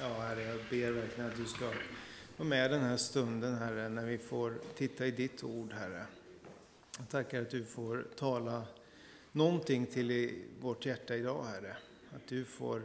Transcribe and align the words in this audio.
Ja, 0.00 0.20
Herre, 0.20 0.42
jag 0.42 0.58
ber 0.70 0.90
verkligen 0.90 1.30
att 1.30 1.36
du 1.36 1.46
ska 1.46 1.72
vara 2.36 2.48
med 2.48 2.70
den 2.70 2.80
här 2.80 2.96
stunden, 2.96 3.54
Herre, 3.54 3.88
när 3.88 4.06
vi 4.06 4.18
får 4.18 4.54
titta 4.74 5.06
i 5.06 5.10
ditt 5.10 5.44
ord, 5.44 5.72
Herre. 5.72 6.06
Jag 6.98 7.08
tackar 7.08 7.42
att 7.42 7.50
du 7.50 7.64
får 7.64 8.06
tala 8.16 8.66
någonting 9.32 9.86
till 9.86 10.10
i 10.10 10.44
vårt 10.60 10.86
hjärta 10.86 11.16
idag, 11.16 11.44
Herre. 11.44 11.76
Att 12.14 12.26
du 12.28 12.44
får 12.44 12.82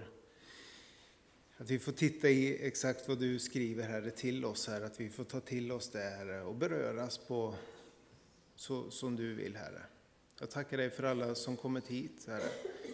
att 1.57 1.69
vi 1.69 1.79
får 1.79 1.91
titta 1.91 2.29
i 2.29 2.67
exakt 2.67 3.07
vad 3.07 3.19
du 3.19 3.39
skriver, 3.39 3.83
Herre, 3.83 4.11
till 4.11 4.45
oss, 4.45 4.67
Herre. 4.67 4.85
Att 4.85 4.99
vi 4.99 5.09
får 5.09 5.23
ta 5.23 5.39
till 5.39 5.71
oss 5.71 5.89
det, 5.89 5.99
Herre, 5.99 6.41
och 6.41 6.55
beröras 6.55 7.17
på 7.17 7.55
så 8.55 8.91
som 8.91 9.15
du 9.15 9.33
vill, 9.33 9.55
Herre. 9.55 9.81
Jag 10.39 10.49
tackar 10.49 10.77
dig 10.77 10.89
för 10.89 11.03
alla 11.03 11.35
som 11.35 11.57
kommit 11.57 11.87
hit, 11.87 12.25
Herre. 12.27 12.49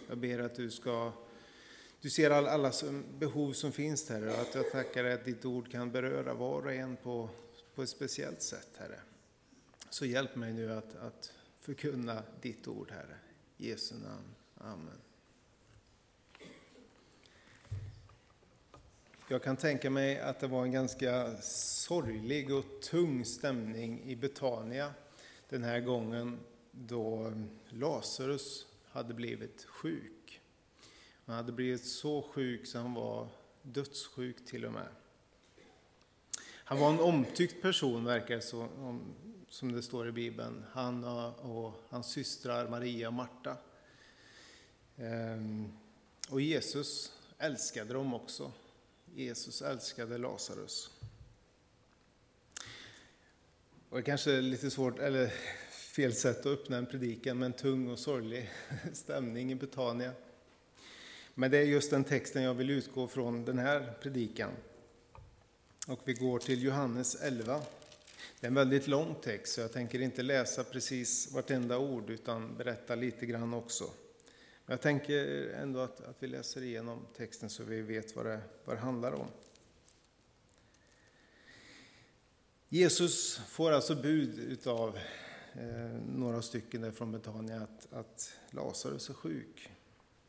Jag 0.09 0.18
ber 0.18 0.39
att 0.39 0.55
du 0.55 0.71
ska 0.71 1.11
du 2.02 2.09
ser 2.09 2.29
all, 2.29 2.48
alla 2.48 2.71
som, 2.71 3.04
behov 3.20 3.54
som 3.54 3.71
finns, 3.71 4.09
Herre, 4.09 4.34
och 4.34 4.41
att 4.41 4.55
jag 4.55 4.71
tackar 4.71 5.04
dig 5.04 5.14
att 5.14 5.25
ditt 5.25 5.46
ord 5.46 5.71
kan 5.71 5.91
beröra 5.91 6.33
var 6.33 6.65
och 6.65 6.73
en 6.73 6.97
på, 6.97 7.29
på 7.75 7.83
ett 7.83 7.89
speciellt 7.89 8.42
sätt, 8.42 8.70
Herre. 8.78 9.00
Så 9.89 10.06
hjälp 10.06 10.36
mig 10.36 10.54
nu 10.54 10.73
att, 10.73 10.96
att 10.96 11.33
förkunna 11.60 12.23
ditt 12.42 12.68
ord, 12.68 12.92
Herre. 12.92 13.18
I 13.57 13.70
Jesu 13.70 13.96
namn. 13.96 14.36
Amen. 14.57 15.01
Jag 19.29 19.43
kan 19.43 19.57
tänka 19.57 19.89
mig 19.89 20.20
att 20.20 20.39
det 20.39 20.48
var 20.48 20.64
en 20.64 20.71
ganska 20.71 21.37
sorglig 21.42 22.54
och 22.54 22.82
tung 22.82 23.25
stämning 23.25 24.04
i 24.04 24.15
Betania 24.15 24.93
den 25.50 25.64
här 25.64 25.79
gången 25.79 26.39
då 26.71 27.34
Lazarus 27.70 28.68
hade 28.86 29.14
blivit 29.14 29.65
sjuk. 29.65 30.17
Han 31.27 31.36
hade 31.36 31.51
blivit 31.51 31.86
så 31.86 32.22
sjuk 32.22 32.67
så 32.67 32.77
han 32.77 32.94
var 32.94 33.27
dödssjuk 33.61 34.45
till 34.45 34.66
och 34.66 34.73
med. 34.73 34.88
Han 36.44 36.80
var 36.80 36.89
en 36.89 37.00
omtyckt 37.00 37.61
person 37.61 38.06
verkar 38.06 38.36
det 38.36 38.42
som, 38.42 39.02
som 39.50 39.72
det 39.72 39.81
står 39.81 40.08
i 40.08 40.11
Bibeln. 40.11 40.66
Han 40.72 41.03
och 41.03 41.73
hans 41.89 42.08
systrar 42.08 42.69
Maria 42.69 43.08
och 43.08 43.14
Marta. 43.14 43.58
Ehm, 44.97 45.72
och 46.30 46.42
Jesus 46.42 47.14
älskade 47.38 47.94
dem 47.94 48.14
också. 48.14 48.52
Jesus 49.16 49.62
älskade 49.62 50.17
Lazarus. 50.17 50.91
Och 53.89 53.97
det 53.97 54.03
kanske 54.03 54.31
är 54.31 54.41
lite 54.41 54.72
svårt, 54.72 55.00
eller 55.00 55.34
fel 55.72 56.14
sätt 56.14 56.39
att 56.39 56.45
öppna 56.45 56.78
en 56.78 56.86
predikan 56.86 57.39
med 57.39 57.45
en 57.45 57.53
tung 57.53 57.89
och 57.89 58.00
sorglig 58.00 58.50
stämning 58.94 59.52
i 59.52 59.56
Betania. 59.56 60.12
Men 61.40 61.52
det 61.52 61.58
är 61.58 61.64
just 61.64 61.90
den 61.90 62.04
texten 62.04 62.44
jag 62.44 62.54
vill 62.54 62.70
utgå 62.70 63.08
från 63.08 63.46
den 63.46 63.58
här 63.58 63.94
predikan. 64.02 64.52
Och 65.88 66.00
vi 66.06 66.14
går 66.14 66.40
till 66.40 66.64
Johannes 66.64 67.16
11. 67.22 67.62
Det 68.40 68.46
är 68.46 68.48
en 68.48 68.54
väldigt 68.54 68.88
lång 68.88 69.16
text, 69.22 69.54
så 69.54 69.62
jag 69.62 69.72
tänker 69.72 70.02
inte 70.02 70.24
läsa 70.24 70.64
precis 70.64 71.32
vartenda 71.32 71.78
ord, 71.78 72.10
utan 72.10 72.58
berätta 72.58 72.96
lite 72.96 73.26
grann 73.26 73.54
också. 73.54 73.84
Men 74.66 74.74
jag 74.74 74.82
tänker 74.82 75.50
ändå 75.50 75.80
att, 75.80 76.02
att 76.02 76.16
vi 76.20 76.28
läser 76.28 76.64
igenom 76.64 77.06
texten 77.18 77.50
så 77.50 77.64
vi 77.64 77.82
vet 77.82 78.16
vad 78.16 78.26
det, 78.26 78.40
vad 78.66 78.76
det 78.76 78.80
handlar 78.80 79.12
om. 79.12 79.28
Jesus 82.70 83.38
får 83.38 83.72
alltså 83.72 83.96
bud 83.96 84.68
av 84.68 84.98
eh, 85.54 86.02
några 86.16 86.42
stycken 86.42 86.94
från 86.94 87.12
Betania 87.12 87.58
att, 87.58 87.94
att 87.94 88.34
Lazarus 88.52 89.10
är 89.10 89.14
sjuk. 89.14 89.70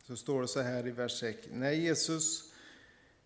Så 0.08 0.16
står 0.16 0.40
det 0.40 0.48
så 0.48 0.60
här 0.60 0.86
i 0.86 0.90
vers 0.90 1.20
6. 1.20 1.48
När 1.50 1.72
Jesus 1.72 2.52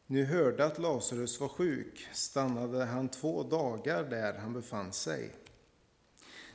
nu 0.07 0.25
hörde 0.25 0.65
att 0.65 0.79
Lazarus 0.79 1.41
var 1.41 1.49
sjuk 1.49 2.09
stannade 2.13 2.85
han 2.85 3.09
två 3.09 3.43
dagar 3.43 4.05
där 4.05 4.35
han 4.35 4.53
befann 4.53 4.93
sig. 4.93 5.31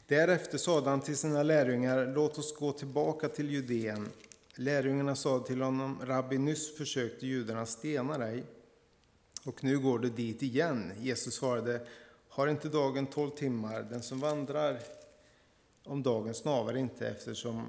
Därefter 0.07 0.57
sade 0.57 0.89
han 0.89 1.01
till 1.01 1.17
sina 1.17 1.43
lärjungar, 1.43 2.13
låt 2.15 2.37
oss 2.37 2.55
gå 2.55 2.71
tillbaka 2.71 3.29
till 3.29 3.49
Judeen. 3.49 4.09
Lärjungarna 4.55 5.15
sade 5.15 5.45
till 5.45 5.61
honom, 5.61 5.99
Rabbi, 6.05 6.37
nyss 6.37 6.77
försökte 6.77 7.27
judarna 7.27 7.65
stena 7.65 8.17
dig, 8.17 8.43
och 9.45 9.63
nu 9.63 9.79
går 9.79 9.99
du 9.99 10.09
dit 10.09 10.43
igen. 10.43 10.91
Jesus 10.99 11.35
svarade, 11.35 11.87
har 12.29 12.47
inte 12.47 12.69
dagen 12.69 13.07
tolv 13.07 13.29
timmar? 13.29 13.81
Den 13.81 14.03
som 14.03 14.19
vandrar 14.19 14.79
om 15.83 16.03
dagen 16.03 16.33
snavar 16.33 16.77
inte 16.77 17.07
eftersom 17.07 17.67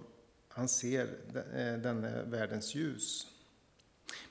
han 0.59 0.69
ser 0.69 1.09
denne 1.33 1.75
eh, 1.75 1.79
denna 1.79 2.09
eh, 2.09 2.25
världens 2.25 2.75
ljus. 2.75 3.27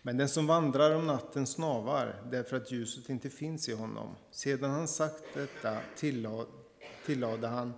Men 0.02 0.18
den 0.18 0.30
som 0.30 0.48
vandrar 0.48 0.96
om 0.96 1.08
natten 1.08 1.48
snavar 1.48 2.24
därför 2.32 2.58
att 2.58 2.72
ljuset 2.72 3.10
inte 3.10 3.30
finns 3.30 3.70
i 3.70 3.74
honom. 3.74 4.16
Sedan 4.32 4.72
han 4.72 4.88
sagt 4.88 5.24
detta 5.34 5.78
tillade 7.06 7.48
han, 7.48 7.74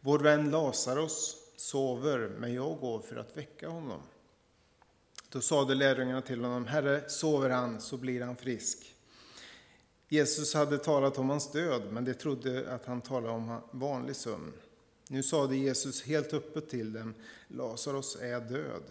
vår 0.00 0.18
vän 0.18 0.50
Lazarus 0.50 1.36
sover, 1.56 2.28
men 2.38 2.54
jag 2.54 2.78
går 2.80 3.00
för 3.00 3.16
att 3.16 3.36
väcka 3.36 3.68
honom. 3.68 4.00
Då 5.28 5.40
sade 5.40 5.74
lärjungarna 5.74 6.22
till 6.22 6.44
honom, 6.44 6.66
Herre, 6.66 7.08
sover 7.08 7.50
han 7.50 7.80
så 7.80 7.96
blir 7.96 8.20
han 8.20 8.36
frisk. 8.36 8.94
Jesus 10.08 10.54
hade 10.54 10.78
talat 10.78 11.18
om 11.18 11.30
hans 11.30 11.52
död, 11.52 11.82
men 11.90 12.04
de 12.04 12.14
trodde 12.14 12.74
att 12.74 12.86
han 12.86 13.00
talade 13.00 13.34
om 13.34 13.60
vanlig 13.70 14.16
sömn. 14.16 14.52
Nu 15.10 15.22
sade 15.22 15.56
Jesus 15.56 16.02
helt 16.02 16.34
öppet 16.34 16.68
till 16.68 16.92
dem, 16.92 17.14
Lazarus 17.48 18.16
är 18.16 18.40
död. 18.40 18.82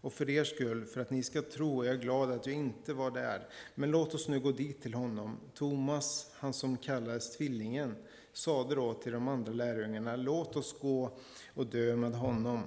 Och 0.00 0.12
för 0.12 0.30
er 0.30 0.44
skull, 0.44 0.84
för 0.84 1.00
att 1.00 1.10
ni 1.10 1.22
ska 1.22 1.42
tro, 1.42 1.82
är 1.82 1.86
jag 1.86 2.00
glad 2.00 2.30
att 2.30 2.46
jag 2.46 2.54
inte 2.54 2.92
var 2.92 3.10
där. 3.10 3.48
Men 3.74 3.90
låt 3.90 4.14
oss 4.14 4.28
nu 4.28 4.40
gå 4.40 4.52
dit 4.52 4.82
till 4.82 4.94
honom. 4.94 5.40
Thomas, 5.54 6.30
han 6.34 6.52
som 6.52 6.76
kallades 6.76 7.36
Tvillingen, 7.36 7.96
sade 8.32 8.74
då 8.74 8.94
till 8.94 9.12
de 9.12 9.28
andra 9.28 9.52
lärjungarna, 9.52 10.16
låt 10.16 10.56
oss 10.56 10.76
gå 10.80 11.18
och 11.54 11.66
dö 11.66 11.96
med 11.96 12.12
honom. 12.12 12.62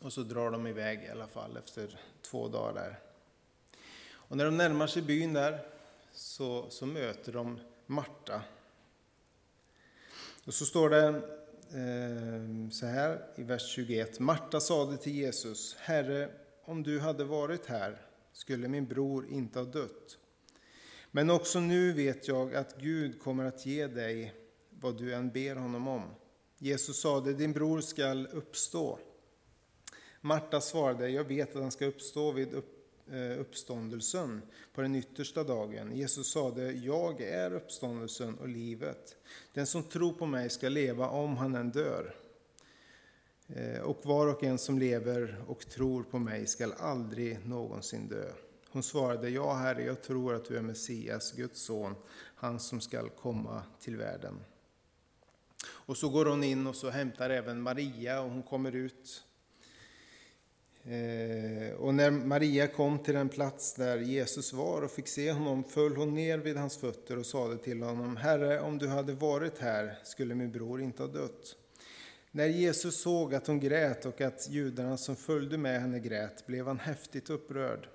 Och 0.00 0.12
så 0.12 0.22
drar 0.22 0.50
de 0.50 0.66
iväg 0.66 1.04
i 1.04 1.08
alla 1.08 1.26
fall 1.26 1.56
efter 1.56 2.00
två 2.22 2.48
dagar 2.48 2.74
där. 2.74 2.98
Och 4.12 4.36
när 4.36 4.44
de 4.44 4.56
närmar 4.56 4.86
sig 4.86 5.02
byn 5.02 5.32
där 5.32 5.58
så, 6.12 6.66
så 6.70 6.86
möter 6.86 7.32
de 7.32 7.60
Marta. 7.86 8.42
Och 10.46 10.54
så 10.54 10.64
står 10.64 10.90
det 10.90 11.06
eh, 11.06 12.70
så 12.70 12.86
här 12.86 13.26
i 13.36 13.42
vers 13.42 13.68
21. 13.68 14.20
Marta 14.20 14.60
sade 14.60 14.96
till 14.96 15.14
Jesus, 15.14 15.76
Herre, 15.78 16.30
om 16.64 16.82
du 16.82 17.00
hade 17.00 17.24
varit 17.24 17.66
här 17.66 18.00
skulle 18.32 18.68
min 18.68 18.86
bror 18.86 19.26
inte 19.30 19.58
ha 19.58 19.66
dött. 19.66 20.18
Men 21.10 21.30
också 21.30 21.60
nu 21.60 21.92
vet 21.92 22.28
jag 22.28 22.54
att 22.54 22.78
Gud 22.80 23.20
kommer 23.22 23.44
att 23.44 23.66
ge 23.66 23.86
dig 23.86 24.34
vad 24.70 24.98
du 24.98 25.14
än 25.14 25.30
ber 25.30 25.56
honom 25.56 25.88
om. 25.88 26.10
Jesus 26.58 27.00
sade, 27.00 27.32
din 27.32 27.52
bror 27.52 27.80
skall 27.80 28.26
uppstå. 28.26 28.98
Marta 30.20 30.60
svarade, 30.60 31.08
jag 31.08 31.24
vet 31.24 31.56
att 31.56 31.62
han 31.62 31.72
ska 31.72 31.86
uppstå 31.86 32.32
vid 32.32 32.52
upp 32.54 32.73
Eh, 33.12 33.40
uppståndelsen 33.40 34.42
på 34.74 34.82
den 34.82 34.94
yttersta 34.94 35.44
dagen. 35.44 35.96
Jesus 35.96 36.30
sade, 36.30 36.72
jag 36.72 37.20
är 37.20 37.54
uppståndelsen 37.54 38.38
och 38.38 38.48
livet. 38.48 39.16
Den 39.52 39.66
som 39.66 39.82
tror 39.82 40.12
på 40.12 40.26
mig 40.26 40.50
ska 40.50 40.68
leva 40.68 41.08
om 41.08 41.36
han 41.36 41.54
än 41.54 41.70
dör. 41.70 42.14
Eh, 43.48 43.80
och 43.80 44.00
var 44.06 44.26
och 44.26 44.42
en 44.42 44.58
som 44.58 44.78
lever 44.78 45.44
och 45.46 45.68
tror 45.68 46.02
på 46.02 46.18
mig 46.18 46.46
skall 46.46 46.72
aldrig 46.78 47.46
någonsin 47.46 48.08
dö. 48.08 48.32
Hon 48.70 48.82
svarade, 48.82 49.30
ja 49.30 49.54
Herre, 49.54 49.84
jag 49.84 50.02
tror 50.02 50.34
att 50.34 50.44
du 50.44 50.56
är 50.56 50.62
Messias, 50.62 51.32
Guds 51.32 51.60
son, 51.60 51.94
han 52.34 52.60
som 52.60 52.80
skall 52.80 53.10
komma 53.10 53.62
till 53.80 53.96
världen. 53.96 54.40
Och 55.66 55.96
så 55.96 56.08
går 56.08 56.26
hon 56.26 56.44
in 56.44 56.66
och 56.66 56.76
så 56.76 56.90
hämtar 56.90 57.30
även 57.30 57.62
Maria 57.62 58.20
och 58.20 58.30
hon 58.30 58.42
kommer 58.42 58.72
ut 58.72 59.24
Eh, 60.86 61.74
och 61.74 61.94
när 61.94 62.10
Maria 62.10 62.66
kom 62.66 62.98
till 62.98 63.14
den 63.14 63.28
plats 63.28 63.74
där 63.74 63.98
Jesus 63.98 64.52
var 64.52 64.82
och 64.82 64.90
fick 64.90 65.08
se 65.08 65.32
honom 65.32 65.64
föll 65.64 65.96
hon 65.96 66.14
ner 66.14 66.38
vid 66.38 66.56
hans 66.56 66.76
fötter 66.76 67.18
och 67.18 67.26
sade 67.26 67.58
till 67.58 67.82
honom, 67.82 68.16
Herre, 68.16 68.60
om 68.60 68.78
du 68.78 68.88
hade 68.88 69.12
varit 69.12 69.58
här 69.58 69.98
skulle 70.02 70.34
min 70.34 70.52
bror 70.52 70.80
inte 70.80 71.02
ha 71.02 71.10
dött. 71.10 71.56
När 72.30 72.46
Jesus 72.46 73.02
såg 73.02 73.34
att 73.34 73.46
hon 73.46 73.60
grät 73.60 74.06
och 74.06 74.20
att 74.20 74.48
judarna 74.50 74.96
som 74.96 75.16
följde 75.16 75.58
med 75.58 75.80
henne 75.80 75.98
grät 75.98 76.46
blev 76.46 76.66
han 76.66 76.78
häftigt 76.78 77.30
upprörd 77.30 77.88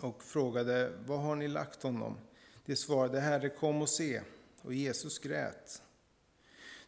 och 0.00 0.22
frågade, 0.22 0.92
var 1.06 1.18
har 1.18 1.36
ni 1.36 1.48
lagt 1.48 1.82
honom? 1.82 2.16
De 2.64 2.76
svarade, 2.76 3.20
Herre, 3.20 3.48
kom 3.48 3.82
och 3.82 3.88
se. 3.88 4.20
Och 4.62 4.74
Jesus 4.74 5.18
grät. 5.18 5.82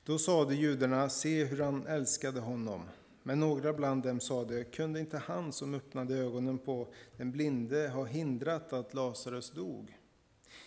Då 0.05 0.19
sade 0.19 0.55
judarna, 0.55 1.09
se 1.09 1.45
hur 1.45 1.63
han 1.63 1.87
älskade 1.87 2.41
honom. 2.41 2.89
Men 3.27 3.41
några 3.41 3.73
bland 3.73 4.03
dem 4.03 4.21
sade, 4.21 4.65
kunde 4.65 5.01
inte 5.01 5.19
han 5.19 5.53
som 5.53 5.75
öppnade 5.75 6.15
ögonen 6.15 6.59
på 6.59 6.89
den 7.17 7.33
blinde 7.33 7.89
ha 7.89 8.05
hindrat 8.05 8.73
att 8.73 8.95
Lazarus 8.95 9.51
dog? 9.51 9.99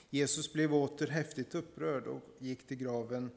Jesus 0.09 0.53
blev 0.53 0.73
åter 0.73 1.07
häftigt 1.07 1.55
upprörd 1.55 2.07
och 2.07 2.21
gick 2.39 2.67
till 2.67 2.77
graven. 2.77 3.31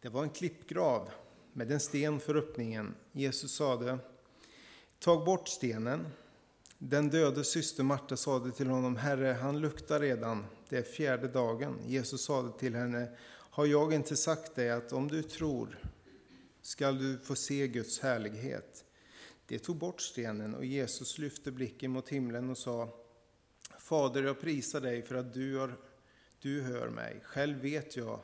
Det 0.00 0.08
var 0.08 0.22
en 0.22 0.30
klippgrav 0.30 1.10
med 1.52 1.72
en 1.72 1.80
sten 1.80 2.20
för 2.20 2.34
öppningen. 2.34 2.94
Jesus 3.12 3.52
sade, 3.52 3.98
tag 4.98 5.24
bort 5.24 5.48
stenen. 5.48 6.06
Den 6.78 7.08
döde 7.08 7.44
syster 7.44 7.82
Marta 7.82 8.16
sade 8.16 8.50
till 8.50 8.68
honom, 8.68 8.96
Herre, 8.96 9.32
han 9.32 9.60
luktar 9.60 10.00
redan, 10.00 10.46
det 10.68 10.76
är 10.76 10.82
fjärde 10.82 11.28
dagen. 11.28 11.78
Jesus 11.86 12.24
sade 12.24 12.58
till 12.58 12.74
henne, 12.74 13.08
har 13.28 13.66
jag 13.66 13.94
inte 13.94 14.16
sagt 14.16 14.54
dig 14.54 14.70
att 14.70 14.92
om 14.92 15.08
du 15.08 15.22
tror 15.22 15.78
skall 16.68 16.98
du 16.98 17.18
få 17.18 17.34
se 17.34 17.68
Guds 17.68 18.00
härlighet? 18.00 18.84
Det 19.46 19.58
tog 19.58 19.76
bort 19.76 20.00
stenen 20.00 20.54
och 20.54 20.64
Jesus 20.64 21.18
lyfte 21.18 21.52
blicken 21.52 21.90
mot 21.90 22.08
himlen 22.08 22.50
och 22.50 22.58
sa, 22.58 22.88
Fader, 23.78 24.22
jag 24.22 24.40
prisar 24.40 24.80
dig 24.80 25.02
för 25.02 25.14
att 25.14 25.34
du, 25.34 25.56
har, 25.56 25.76
du 26.38 26.62
hör 26.62 26.88
mig. 26.88 27.20
Själv 27.24 27.58
vet 27.58 27.96
jag 27.96 28.20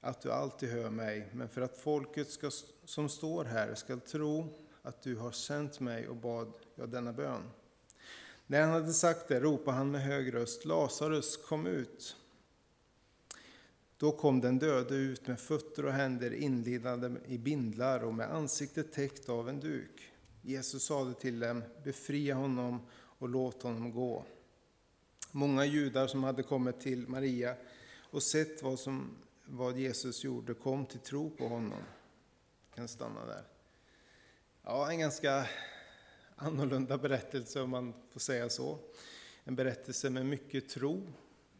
att 0.00 0.20
du 0.20 0.32
alltid 0.32 0.68
hör 0.68 0.90
mig, 0.90 1.28
men 1.32 1.48
för 1.48 1.60
att 1.60 1.76
folket 1.76 2.30
ska, 2.30 2.50
som 2.84 3.08
står 3.08 3.44
här 3.44 3.74
ska 3.74 3.96
tro 3.96 4.58
att 4.82 5.02
du 5.02 5.16
har 5.16 5.32
sänt 5.32 5.80
mig 5.80 6.08
och 6.08 6.16
bad 6.16 6.52
jag 6.74 6.88
denna 6.88 7.12
bön. 7.12 7.50
När 8.46 8.60
han 8.60 8.70
hade 8.70 8.92
sagt 8.92 9.28
det 9.28 9.40
ropade 9.40 9.76
han 9.76 9.90
med 9.90 10.02
hög 10.02 10.34
röst, 10.34 10.64
Lazarus 10.64 11.36
kom 11.36 11.66
ut. 11.66 12.16
Då 14.02 14.12
kom 14.12 14.40
den 14.40 14.58
döde 14.58 14.94
ut 14.94 15.26
med 15.26 15.40
fötter 15.40 15.84
och 15.84 15.92
händer 15.92 16.34
inlindade 16.34 17.16
i 17.26 17.38
bindlar 17.38 18.04
och 18.04 18.14
med 18.14 18.30
ansiktet 18.30 18.92
täckt 18.92 19.28
av 19.28 19.48
en 19.48 19.60
duk. 19.60 20.12
Jesus 20.42 20.84
sade 20.84 21.14
till 21.14 21.40
dem, 21.40 21.62
befria 21.84 22.34
honom 22.34 22.80
och 22.94 23.28
låt 23.28 23.62
honom 23.62 23.92
gå. 23.92 24.24
Många 25.32 25.64
judar 25.64 26.06
som 26.06 26.24
hade 26.24 26.42
kommit 26.42 26.80
till 26.80 27.08
Maria 27.08 27.54
och 28.10 28.22
sett 28.22 28.62
vad, 28.62 28.78
som, 28.78 29.16
vad 29.44 29.78
Jesus 29.78 30.24
gjorde 30.24 30.54
kom 30.54 30.86
till 30.86 31.00
tro 31.00 31.30
på 31.30 31.48
honom. 31.48 31.82
Jag 32.68 32.76
kan 32.76 32.88
stanna 32.88 33.26
där. 33.26 33.44
Ja, 34.62 34.90
en 34.90 34.98
ganska 34.98 35.46
annorlunda 36.36 36.98
berättelse 36.98 37.60
om 37.60 37.70
man 37.70 37.94
får 38.10 38.20
säga 38.20 38.48
så. 38.48 38.78
En 39.44 39.56
berättelse 39.56 40.10
med 40.10 40.26
mycket 40.26 40.68
tro, 40.68 41.12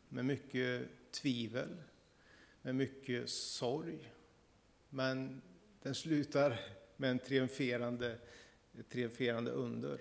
med 0.09 0.25
mycket 0.25 0.89
tvivel, 1.11 1.77
med 2.63 2.75
mycket 2.75 3.31
sorg. 3.31 4.13
Men 4.91 5.43
den 5.83 5.95
slutar 5.95 6.61
med 6.97 7.11
en 7.11 7.19
triumferande, 7.19 8.19
ett 8.79 8.89
triumferande 8.89 9.51
under 9.51 10.01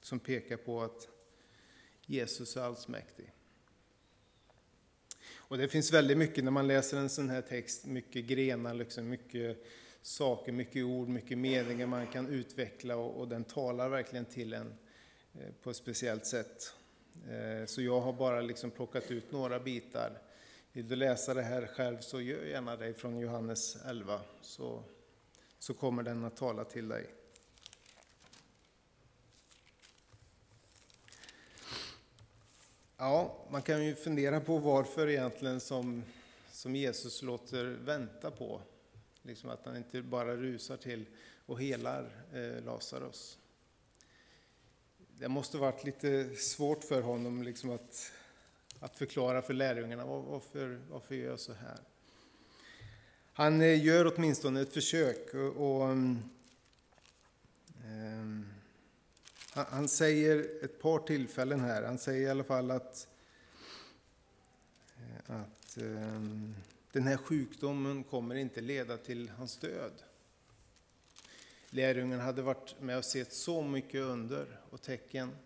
som 0.00 0.20
pekar 0.20 0.56
på 0.56 0.82
att 0.82 1.08
Jesus 2.06 2.56
är 2.56 2.60
allsmäktig. 2.60 3.32
Och 5.32 5.58
det 5.58 5.68
finns 5.68 5.92
väldigt 5.92 6.18
mycket 6.18 6.44
när 6.44 6.50
man 6.50 6.66
läser 6.66 6.96
en 6.96 7.08
sån 7.08 7.30
här 7.30 7.42
text, 7.42 7.86
mycket 7.86 8.24
grenar, 8.24 8.74
liksom, 8.74 9.08
mycket 9.08 9.64
saker, 10.02 10.52
mycket 10.52 10.84
ord, 10.84 11.08
mycket 11.08 11.38
meningar 11.38 11.86
man 11.86 12.06
kan 12.06 12.28
utveckla 12.28 12.96
och, 12.96 13.20
och 13.20 13.28
den 13.28 13.44
talar 13.44 13.88
verkligen 13.88 14.24
till 14.24 14.54
en 14.54 14.74
eh, 15.34 15.48
på 15.62 15.70
ett 15.70 15.76
speciellt 15.76 16.26
sätt. 16.26 16.74
Eh, 17.30 17.66
så 17.66 17.82
jag 17.82 18.00
har 18.00 18.12
bara 18.12 18.40
liksom 18.40 18.70
plockat 18.70 19.10
ut 19.10 19.32
några 19.32 19.60
bitar. 19.60 20.18
Vill 20.76 20.88
du 20.88 20.96
läsa 20.96 21.34
det 21.34 21.42
här 21.42 21.66
själv 21.66 22.00
så 22.00 22.20
gör 22.20 22.44
gärna 22.44 22.76
det 22.76 22.94
från 22.94 23.18
Johannes 23.18 23.76
11 23.76 24.20
så, 24.40 24.82
så 25.58 25.74
kommer 25.74 26.02
den 26.02 26.24
att 26.24 26.36
tala 26.36 26.64
till 26.64 26.88
dig. 26.88 27.06
Ja, 32.96 33.46
man 33.50 33.62
kan 33.62 33.84
ju 33.84 33.94
fundera 33.94 34.40
på 34.40 34.58
varför 34.58 35.08
egentligen 35.08 35.60
som, 35.60 36.04
som 36.52 36.76
Jesus 36.76 37.22
låter 37.22 37.64
vänta 37.64 38.30
på 38.30 38.60
Liksom 39.26 39.50
att 39.50 39.66
han 39.66 39.76
inte 39.76 40.02
bara 40.02 40.36
rusar 40.36 40.76
till 40.76 41.06
och 41.46 41.60
helar 41.60 42.10
eh, 42.32 42.64
Lazarus. 42.64 43.38
Det 45.18 45.28
måste 45.28 45.58
varit 45.58 45.84
lite 45.84 46.36
svårt 46.36 46.84
för 46.84 47.02
honom 47.02 47.42
liksom 47.42 47.70
att, 47.70 48.12
att 48.84 48.96
förklara 48.96 49.42
för 49.42 49.54
lärjungarna 49.54 50.04
varför, 50.04 50.80
varför 50.90 51.14
gör 51.14 51.30
jag 51.30 51.40
så 51.40 51.52
här. 51.52 51.78
Han 53.32 53.60
eh, 53.60 53.84
gör 53.84 54.12
åtminstone 54.16 54.60
ett 54.60 54.72
försök 54.72 55.34
och, 55.34 55.40
och 55.40 55.88
um, 55.88 56.22
han, 59.50 59.66
han 59.68 59.88
säger 59.88 60.64
ett 60.64 60.82
par 60.82 60.98
tillfällen 60.98 61.60
här, 61.60 61.82
han 61.82 61.98
säger 61.98 62.26
i 62.26 62.30
alla 62.30 62.44
fall 62.44 62.70
att, 62.70 63.08
eh, 64.96 65.36
att 65.36 65.76
um, 65.80 66.54
den 66.92 67.06
här 67.06 67.16
sjukdomen 67.16 68.04
kommer 68.04 68.34
inte 68.34 68.60
leda 68.60 68.96
till 68.96 69.28
hans 69.28 69.56
död. 69.56 69.92
Lärjungen 71.70 72.20
hade 72.20 72.42
varit 72.42 72.80
med 72.80 72.98
och 72.98 73.04
sett 73.04 73.32
så 73.32 73.62
mycket 73.62 74.00
under 74.00 74.60
och 74.70 74.82
tecken. 74.82 75.36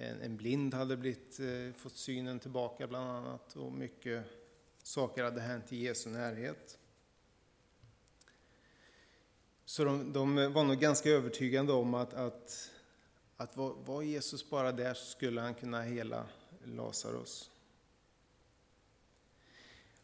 En, 0.00 0.36
blind 0.36 0.74
hade 0.74 0.96
blivit, 0.96 1.40
eh, 1.40 1.72
fått 1.76 1.96
synen 1.96 2.38
tillbaka 2.38 2.86
bland 2.86 3.10
annat 3.10 3.56
och 3.56 3.72
mycket 3.72 4.24
saker 4.82 5.24
hade 5.24 5.40
hänt 5.40 5.72
i 5.72 5.76
Jesu 5.76 6.10
närhet. 6.10 6.78
Så 9.64 9.84
de, 9.84 10.12
de 10.12 10.52
var 10.52 10.64
nog 10.64 10.78
ganska 10.78 11.10
övertygande 11.10 11.72
om 11.72 11.94
att, 11.94 12.14
att, 12.14 12.70
att 13.36 13.56
var, 13.56 13.74
var 13.84 14.02
Jesus 14.02 14.50
bara 14.50 14.72
där 14.72 14.94
så 14.94 15.06
skulle 15.06 15.40
han 15.40 15.54
kunna 15.54 15.82
hela 15.82 16.26
Lazarus. 16.64 17.50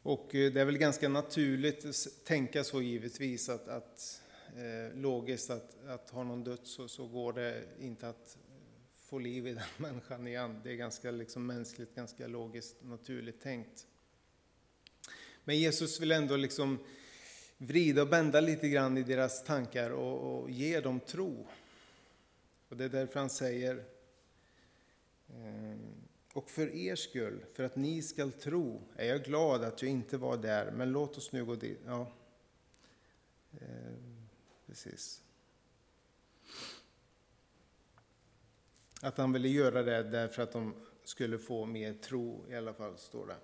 Och 0.03 0.35
eh, 0.35 0.53
det 0.53 0.61
är 0.61 0.65
väl 0.65 0.79
ganska 0.79 1.09
naturligt 1.09 1.85
att 1.85 2.25
tänka 2.25 2.65
så 2.65 2.83
givetvis 2.83 3.49
att, 3.49 3.69
att 3.69 4.23
eh, 4.57 4.99
logiskt 4.99 5.51
att, 5.51 5.85
att 5.87 6.11
har 6.11 6.25
någon 6.25 6.45
dött 6.45 6.67
så, 6.67 6.89
så 6.89 7.07
går 7.07 7.33
det 7.33 7.65
inte 7.81 8.09
att 8.09 8.37
få 9.07 9.19
liv 9.19 9.47
i 9.47 9.53
den 9.53 9.63
människan 9.77 10.27
igen. 10.27 10.61
Det 10.65 10.71
är 10.71 10.75
ganska 10.75 11.11
liksom 11.11 11.47
mänskligt, 11.47 11.95
ganska 11.95 12.27
logiskt, 12.27 12.77
naturligt 12.83 13.41
tänkt. 13.41 13.87
Men 15.45 15.59
Jesus 15.59 16.01
vill 16.01 16.13
ändå 16.13 16.37
liksom 16.37 16.79
vrida 17.59 18.03
och 18.03 18.09
bända 18.09 18.41
lite 18.41 18.69
grann 18.69 18.99
i 18.99 19.03
deras 19.03 19.45
tankar 19.45 19.91
och, 19.91 20.43
och 20.43 20.51
ge 20.51 20.81
dem 20.81 21.01
tro. 21.01 21.47
Och 22.69 22.77
det 22.77 22.85
är 22.85 22.89
därför 22.89 23.21
han 23.21 23.31
säger 23.31 23.85
ehm, 25.35 26.07
och 26.33 26.51
för 26.51 26.75
er 26.75 26.97
skull, 26.97 27.45
för 27.55 27.65
att 27.65 27.77
ni 27.77 28.03
skall 28.03 28.33
tro, 28.33 28.83
är 28.97 29.09
jag 29.09 29.25
glad 29.25 29.65
att 29.65 29.83
jag 29.83 29.91
inte 29.91 30.17
var 30.17 30.37
där, 30.37 30.71
men 30.71 30.93
låt 30.93 31.17
oss 31.17 31.33
nu 31.33 31.45
gå 31.45 31.55
dit. 31.55 31.81
Ja, 31.87 32.13
eh, 33.53 33.95
precis. 34.67 35.23
Att 39.07 39.19
han 39.19 39.33
ville 39.33 39.49
göra 39.49 39.83
det 39.83 40.03
därför 40.03 40.43
att 40.43 40.53
de 40.53 40.75
skulle 41.05 41.39
få 41.39 41.65
mer 41.65 41.93
tro, 41.93 42.45
i 42.51 42.57
alla 42.57 42.75
fall, 42.75 42.99
står 42.99 43.27
det. 43.27 43.37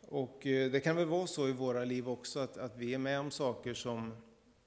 Och 0.00 0.46
eh, 0.46 0.70
det 0.70 0.80
kan 0.80 0.96
väl 0.96 1.06
vara 1.06 1.26
så 1.26 1.48
i 1.48 1.52
våra 1.52 1.84
liv 1.84 2.08
också, 2.08 2.40
att, 2.40 2.56
att 2.56 2.76
vi 2.76 2.94
är 2.94 2.98
med 2.98 3.20
om 3.20 3.30
saker 3.30 3.74
som, 3.74 4.14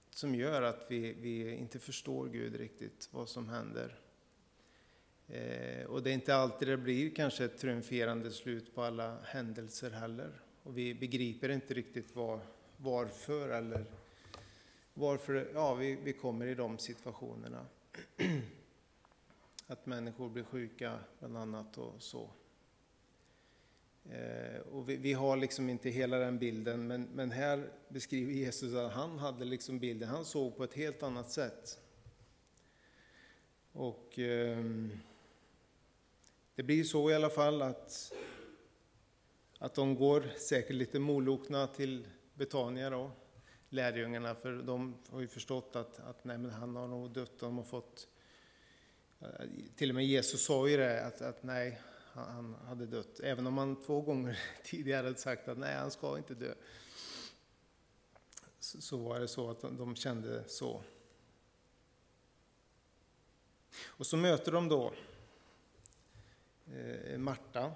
som 0.09 0.35
gör 0.35 0.61
att 0.61 0.85
vi, 0.87 1.13
vi 1.13 1.55
inte 1.55 1.79
förstår 1.79 2.27
Gud 2.27 2.55
riktigt, 2.55 3.09
vad 3.11 3.29
som 3.29 3.49
händer. 3.49 3.99
Eh, 5.27 5.85
och 5.85 6.03
det 6.03 6.09
är 6.09 6.13
inte 6.13 6.35
alltid 6.35 6.67
det 6.67 6.77
blir 6.77 7.15
kanske 7.15 7.45
ett 7.45 7.57
triumferande 7.57 8.31
slut 8.31 8.75
på 8.75 8.83
alla 8.83 9.17
händelser 9.23 9.91
heller. 9.91 10.31
Och 10.63 10.77
vi 10.77 10.93
begriper 10.93 11.49
inte 11.49 11.73
riktigt 11.73 12.15
var, 12.15 12.39
varför 12.77 13.49
eller 13.49 13.85
varför 14.93 15.51
ja, 15.53 15.73
vi, 15.73 15.97
vi 16.03 16.13
kommer 16.13 16.45
i 16.45 16.55
de 16.55 16.77
situationerna. 16.77 17.65
Att 19.67 19.85
människor 19.85 20.29
blir 20.29 20.43
sjuka 20.43 20.99
bland 21.19 21.37
annat 21.37 21.77
och 21.77 22.01
så. 22.01 22.29
Eh, 24.09 24.59
och 24.71 24.89
vi, 24.89 24.97
vi, 24.97 25.13
har 25.13 25.37
liksom 25.37 25.69
inte 25.69 25.89
hela 25.89 26.17
den 26.17 26.39
bilden, 26.39 26.87
men, 26.87 27.03
men 27.03 27.31
här 27.31 27.69
beskriver 27.87 28.33
Jesus 28.33 28.73
att 28.75 28.91
han 28.91 29.19
hade 29.19 29.45
liksom 29.45 29.79
bilden, 29.79 30.09
han 30.09 30.25
såg 30.25 30.57
på 30.57 30.63
ett 30.63 30.73
helt 30.73 31.03
annat 31.03 31.31
sätt. 31.31 31.79
Och... 33.71 34.19
Eh, 34.19 34.65
det 36.61 36.63
blir 36.63 36.83
så 36.83 37.11
i 37.11 37.13
alla 37.15 37.29
fall 37.29 37.61
att, 37.61 38.13
att 39.57 39.73
de 39.73 39.95
går 39.95 40.23
säkert 40.37 40.75
lite 40.75 40.99
molokna 40.99 41.67
till 41.67 42.07
Betania 42.33 42.89
då, 42.89 43.11
lärjungarna, 43.71 44.35
för 44.35 44.51
de 44.51 44.97
har 45.09 45.21
ju 45.21 45.27
förstått 45.27 45.75
att, 45.75 45.99
att 45.99 46.23
nej, 46.23 46.37
men 46.37 46.51
han 46.51 46.75
har 46.75 46.87
nog 46.87 47.11
dött, 47.11 47.39
de 47.39 47.57
har 47.57 47.63
fått 47.63 48.07
eh, 49.19 49.27
till 49.75 49.89
och 49.89 49.95
med 49.95 50.05
Jesus 50.05 50.45
sa 50.45 50.67
ju 50.67 50.77
det, 50.77 51.05
att, 51.05 51.21
att 51.21 51.43
nej, 51.43 51.81
han 52.13 52.53
hade 52.53 52.85
dött. 52.85 53.19
Även 53.19 53.47
om 53.47 53.57
han 53.57 53.81
två 53.81 54.01
gånger 54.01 54.39
tidigare 54.63 55.05
hade 55.05 55.19
sagt 55.19 55.47
att 55.47 55.57
nej, 55.57 55.75
han 55.75 55.91
ska 55.91 56.17
inte 56.17 56.35
dö. 56.35 56.53
Så, 58.59 58.81
så 58.81 58.97
var 58.97 59.19
det 59.19 59.27
så 59.27 59.49
att 59.49 59.61
de 59.61 59.95
kände 59.95 60.49
så. 60.49 60.83
Och 63.85 64.07
så 64.07 64.17
möter 64.17 64.51
de 64.51 64.69
då 64.69 64.93
eh, 66.73 67.17
Marta. 67.17 67.71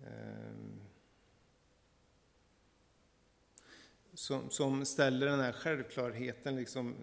Eh, 0.00 0.77
som, 4.28 4.50
som 4.50 4.84
ställer 4.84 5.26
den 5.26 5.40
här 5.40 5.52
självklarheten, 5.52 6.56
liksom, 6.56 6.94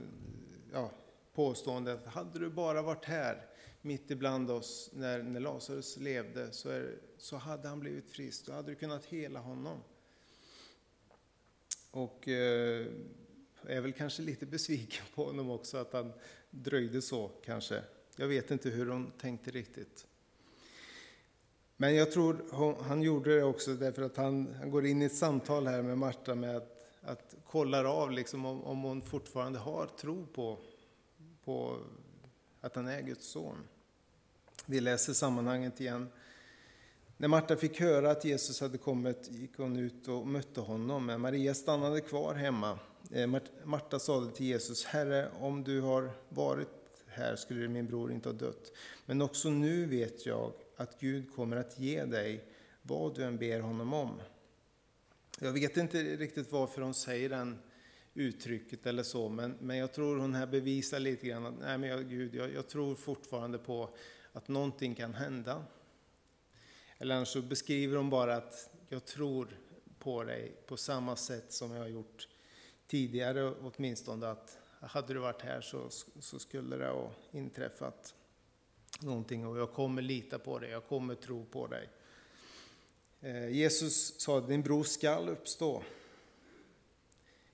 ja, 0.73 0.91
påståendet, 1.33 2.05
hade 2.05 2.39
du 2.39 2.49
bara 2.49 2.81
varit 2.81 3.05
här 3.05 3.45
mitt 3.81 4.11
ibland 4.11 4.51
oss 4.51 4.89
när, 4.93 5.23
när 5.23 5.39
Lazarus 5.39 5.97
levde 5.97 6.51
så, 6.51 6.69
är, 6.69 6.95
så 7.17 7.37
hade 7.37 7.67
han 7.67 7.79
blivit 7.79 8.09
frisk, 8.09 8.45
då 8.45 8.53
hade 8.53 8.71
du 8.71 8.75
kunnat 8.75 9.05
hela 9.05 9.39
honom. 9.39 9.77
Och 11.91 12.27
eh, 12.27 12.87
är 13.67 13.81
väl 13.81 13.93
kanske 13.93 14.21
lite 14.21 14.45
besviken 14.45 15.05
på 15.15 15.25
honom 15.25 15.49
också 15.49 15.77
att 15.77 15.93
han 15.93 16.13
dröjde 16.49 17.01
så 17.01 17.31
kanske. 17.45 17.81
Jag 18.15 18.27
vet 18.27 18.51
inte 18.51 18.69
hur 18.69 18.85
hon 18.85 19.11
tänkte 19.11 19.51
riktigt. 19.51 20.07
Men 21.77 21.95
jag 21.95 22.11
tror 22.11 22.45
han 22.81 23.01
gjorde 23.01 23.35
det 23.35 23.43
också 23.43 23.73
därför 23.73 24.01
att 24.01 24.17
han, 24.17 24.53
han 24.59 24.71
går 24.71 24.85
in 24.85 25.01
i 25.01 25.05
ett 25.05 25.15
samtal 25.15 25.67
här 25.67 25.81
med 25.81 25.97
Marta 25.97 26.35
med 26.35 26.55
att, 26.55 26.74
att 27.05 27.35
kollar 27.47 27.85
av 27.85 28.11
liksom 28.11 28.45
om, 28.45 28.63
om 28.63 28.81
hon 28.81 29.01
fortfarande 29.01 29.59
har 29.59 29.87
tro 29.87 30.25
på, 30.25 30.57
på 31.45 31.79
att 32.61 32.75
han 32.75 32.87
är 32.87 33.01
Guds 33.01 33.27
son. 33.27 33.57
Vi 34.65 34.79
läser 34.79 35.13
sammanhanget 35.13 35.81
igen. 35.81 36.09
När 37.17 37.27
Marta 37.27 37.55
fick 37.55 37.79
höra 37.79 38.11
att 38.11 38.25
Jesus 38.25 38.61
hade 38.61 38.77
kommit 38.77 39.31
gick 39.31 39.57
hon 39.57 39.77
ut 39.77 40.07
och 40.07 40.27
mötte 40.27 40.61
honom, 40.61 41.05
men 41.05 41.21
Maria 41.21 41.53
stannade 41.53 42.01
kvar 42.01 42.33
hemma. 42.33 42.79
Eh, 43.11 43.29
Marta 43.63 43.99
sade 43.99 44.31
till 44.31 44.45
Jesus, 44.45 44.85
Herre, 44.85 45.29
om 45.39 45.63
du 45.63 45.81
har 45.81 46.11
varit 46.29 46.69
här 47.15 47.35
skulle 47.35 47.67
min 47.67 47.85
bror 47.85 48.11
inte 48.11 48.29
ha 48.29 48.33
dött. 48.33 48.71
Men 49.05 49.21
också 49.21 49.49
nu 49.49 49.85
vet 49.85 50.25
jag 50.25 50.51
att 50.75 50.99
Gud 50.99 51.35
kommer 51.35 51.57
att 51.57 51.79
ge 51.79 52.05
dig 52.05 52.43
vad 52.81 53.15
du 53.15 53.23
än 53.23 53.37
ber 53.37 53.59
honom 53.59 53.93
om. 53.93 54.21
Jag 55.39 55.51
vet 55.51 55.77
inte 55.77 56.03
riktigt 56.03 56.51
varför 56.51 56.81
hon 56.81 56.93
säger 56.93 57.29
den 57.29 57.59
uttrycket 58.13 58.85
eller 58.85 59.03
så, 59.03 59.29
men, 59.29 59.57
men 59.61 59.77
jag 59.77 59.93
tror 59.93 60.17
hon 60.17 60.35
här 60.35 60.47
bevisar 60.47 60.99
lite 60.99 61.27
grann 61.27 61.45
att 61.45 61.59
nej 61.59 61.77
men 61.77 61.89
jag, 61.89 62.09
Gud, 62.09 62.35
jag, 62.35 62.53
jag 62.53 62.67
tror 62.67 62.95
fortfarande 62.95 63.57
på 63.57 63.89
att 64.31 64.47
någonting 64.47 64.95
kan 64.95 65.13
hända. 65.13 65.63
Eller 66.97 67.15
annars 67.15 67.27
så 67.27 67.41
beskriver 67.41 67.97
hon 67.97 68.09
bara 68.09 68.35
att 68.35 68.69
jag 68.89 69.05
tror 69.05 69.59
på 69.99 70.23
dig 70.23 70.55
på 70.67 70.77
samma 70.77 71.15
sätt 71.15 71.51
som 71.51 71.71
jag 71.71 71.81
har 71.81 71.87
gjort 71.87 72.27
tidigare 72.87 73.51
åtminstone. 73.51 74.27
Att 74.27 74.57
hade 74.79 75.13
du 75.13 75.19
varit 75.19 75.41
här 75.41 75.61
så, 75.61 75.89
så 76.19 76.39
skulle 76.39 76.77
det 76.77 76.87
ha 76.87 77.11
inträffat 77.31 78.15
någonting 79.01 79.47
och 79.47 79.57
jag 79.57 79.73
kommer 79.73 80.01
lita 80.01 80.39
på 80.39 80.59
dig, 80.59 80.69
jag 80.71 80.87
kommer 80.87 81.15
tro 81.15 81.45
på 81.45 81.67
dig. 81.67 81.89
Eh, 83.25 83.49
Jesus 83.49 84.19
sa 84.19 84.37
att 84.37 84.47
din 84.47 84.61
bror 84.61 84.83
skall 84.83 85.29
uppstå. 85.29 85.83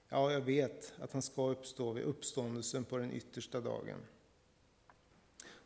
Ja, 0.09 0.31
jag 0.31 0.41
vet 0.41 0.93
att 0.99 1.11
han 1.11 1.21
ska 1.21 1.49
uppstå 1.49 1.91
vid 1.91 2.03
uppståndelsen 2.03 2.83
på 2.83 2.97
den 2.97 3.11
yttersta 3.11 3.61
dagen. 3.61 3.97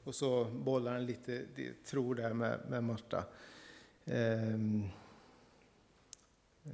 Och 0.03 0.15
så 0.15 0.45
bollar 0.45 0.93
han 0.93 1.05
lite 1.05 1.45
tro 1.85 2.13
där 2.13 2.33
med, 2.33 2.59
med 2.69 2.83
Marta. 2.83 3.25
Ehm, 4.05 4.83
eh, 6.63 6.71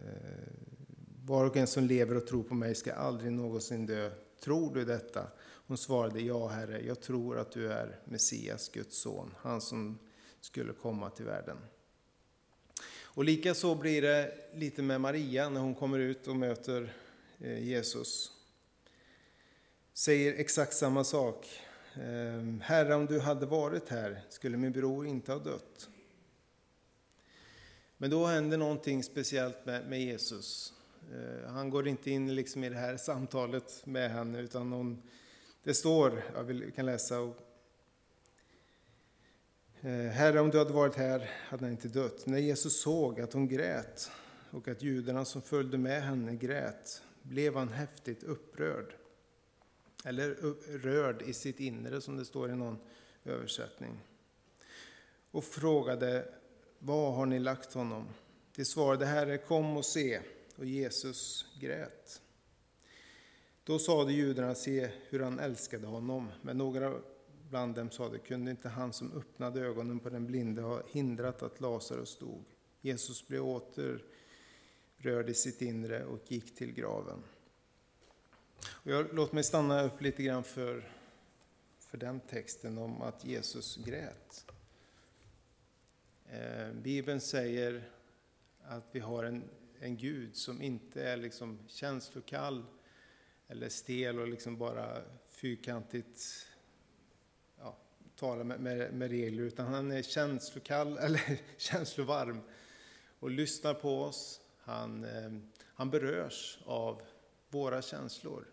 var 1.25 1.45
och 1.45 1.57
en 1.57 1.67
som 1.67 1.83
lever 1.83 2.15
och 2.15 2.27
tror 2.27 2.43
på 2.43 2.53
mig 2.53 2.75
ska 2.75 2.93
aldrig 2.93 3.31
någonsin 3.31 3.85
dö. 3.85 4.11
Tror 4.39 4.75
du 4.75 4.85
detta? 4.85 5.27
Hon 5.41 5.77
svarade, 5.77 6.21
ja 6.21 6.47
Herre, 6.47 6.85
jag 6.85 7.01
tror 7.01 7.37
att 7.37 7.51
du 7.51 7.71
är 7.71 7.99
Messias, 8.05 8.69
Guds 8.69 8.97
son, 8.97 9.33
han 9.37 9.61
som 9.61 9.99
skulle 10.41 10.73
komma 10.73 11.09
till 11.09 11.25
världen. 11.25 11.57
Och 13.13 13.23
lika 13.23 13.53
så 13.53 13.75
blir 13.75 14.01
det 14.01 14.33
lite 14.53 14.81
med 14.81 15.01
Maria 15.01 15.49
när 15.49 15.61
hon 15.61 15.75
kommer 15.75 15.99
ut 15.99 16.27
och 16.27 16.35
möter 16.35 16.93
eh, 17.39 17.67
Jesus. 17.67 18.31
Säger 19.93 20.33
exakt 20.33 20.73
samma 20.73 21.03
sak. 21.03 21.47
Ehm, 21.93 22.61
Herre, 22.61 22.95
om 22.95 23.05
du 23.05 23.19
hade 23.19 23.45
varit 23.45 23.89
här 23.89 24.21
skulle 24.29 24.57
min 24.57 24.71
bror 24.71 25.07
inte 25.07 25.31
ha 25.31 25.39
dött. 25.39 25.89
Men 27.97 28.09
då 28.09 28.25
händer 28.25 28.57
någonting 28.57 29.03
speciellt 29.03 29.65
med, 29.65 29.89
med 29.89 30.01
Jesus. 30.01 30.73
Eh, 31.13 31.51
han 31.51 31.69
går 31.69 31.87
inte 31.87 32.11
in 32.11 32.35
liksom 32.35 32.63
i 32.63 32.69
det 32.69 32.77
här 32.77 32.97
samtalet 32.97 33.85
med 33.85 34.11
henne, 34.11 34.39
utan 34.39 34.71
hon, 34.71 35.01
det 35.63 35.73
står, 35.73 36.23
jag 36.35 36.43
vill, 36.43 36.71
kan 36.71 36.85
läsa. 36.85 37.19
Och, 37.19 37.50
Eh, 39.83 39.91
Herre, 39.91 40.39
om 40.39 40.49
du 40.49 40.57
hade 40.57 40.73
varit 40.73 40.95
här 40.95 41.29
hade 41.47 41.63
han 41.65 41.71
inte 41.71 41.87
dött. 41.87 42.25
När 42.25 42.37
Jesus 42.37 42.81
såg 42.81 43.21
att 43.21 43.33
hon 43.33 43.47
grät 43.47 44.11
och 44.51 44.67
att 44.67 44.81
judarna 44.81 45.25
som 45.25 45.41
följde 45.41 45.77
med 45.77 46.03
henne 46.03 46.35
grät 46.35 47.01
blev 47.21 47.55
han 47.55 47.69
häftigt 47.69 48.23
upprörd 48.23 48.93
eller 50.05 50.35
rörd 50.77 51.21
i 51.21 51.33
sitt 51.33 51.59
inre 51.59 52.01
som 52.01 52.17
det 52.17 52.25
står 52.25 52.51
i 52.51 52.55
någon 52.55 52.77
översättning. 53.25 53.99
Och 55.31 55.43
frågade, 55.43 56.25
var 56.79 57.11
har 57.11 57.25
ni 57.25 57.39
lagt 57.39 57.73
honom? 57.73 58.07
De 58.55 58.65
svarade, 58.65 59.05
Herre, 59.05 59.37
kom 59.37 59.77
och 59.77 59.85
se. 59.85 60.19
Och 60.55 60.65
Jesus 60.65 61.45
grät. 61.59 62.21
Då 63.63 63.79
sade 63.79 64.13
judarna, 64.13 64.55
se 64.55 64.89
hur 65.09 65.19
han 65.19 65.39
älskade 65.39 65.87
honom. 65.87 66.31
Men 66.41 66.57
några 66.57 66.93
bland 67.51 67.75
dem 67.75 67.91
sade, 67.91 68.19
kunde 68.19 68.51
inte 68.51 68.69
han 68.69 68.93
som 68.93 69.17
öppnade 69.17 69.61
ögonen 69.61 69.99
på 69.99 70.09
den 70.09 70.27
blinde 70.27 70.61
ha 70.61 70.81
hindrat 70.87 71.41
att 71.41 71.61
Lazarus 71.61 72.17
dog? 72.17 72.45
Jesus 72.81 73.27
blev 73.27 73.45
åter 73.45 74.05
rörd 74.97 75.29
i 75.29 75.33
sitt 75.33 75.61
inre 75.61 76.05
och 76.05 76.31
gick 76.31 76.55
till 76.55 76.73
graven. 76.73 77.23
Jag, 78.83 79.13
låt 79.13 79.31
mig 79.31 79.43
stanna 79.43 79.83
upp 79.83 80.01
lite 80.01 80.23
grann 80.23 80.43
för, 80.43 80.91
för 81.79 81.97
den 81.97 82.19
texten 82.19 82.77
om 82.77 83.01
att 83.01 83.25
Jesus 83.25 83.77
grät. 83.77 84.45
Eh, 86.29 86.73
Bibeln 86.73 87.21
säger 87.21 87.89
att 88.63 88.85
vi 88.91 88.99
har 88.99 89.23
en, 89.23 89.43
en 89.79 89.97
Gud 89.97 90.35
som 90.35 90.61
inte 90.61 91.03
är 91.03 91.17
liksom 91.17 91.59
känslokall 91.67 92.65
eller 93.47 93.69
stel 93.69 94.19
och 94.19 94.27
liksom 94.27 94.57
bara 94.57 95.01
fyrkantigt 95.29 96.47
tala 98.21 98.43
med, 98.43 98.59
med, 98.59 98.93
med, 98.93 99.09
regler, 99.09 99.43
utan 99.43 99.73
han 99.73 99.91
är 99.91 100.01
känslokall 100.01 100.97
eller 101.01 101.39
känslovarm 101.57 102.41
och 103.19 103.31
lyssnar 103.31 103.73
på 103.73 104.01
oss. 104.01 104.41
Han, 104.59 105.03
eh, 105.03 105.31
han 105.63 105.89
berörs 105.89 106.59
av 106.65 107.01
våra 107.49 107.81
känslor. 107.81 108.45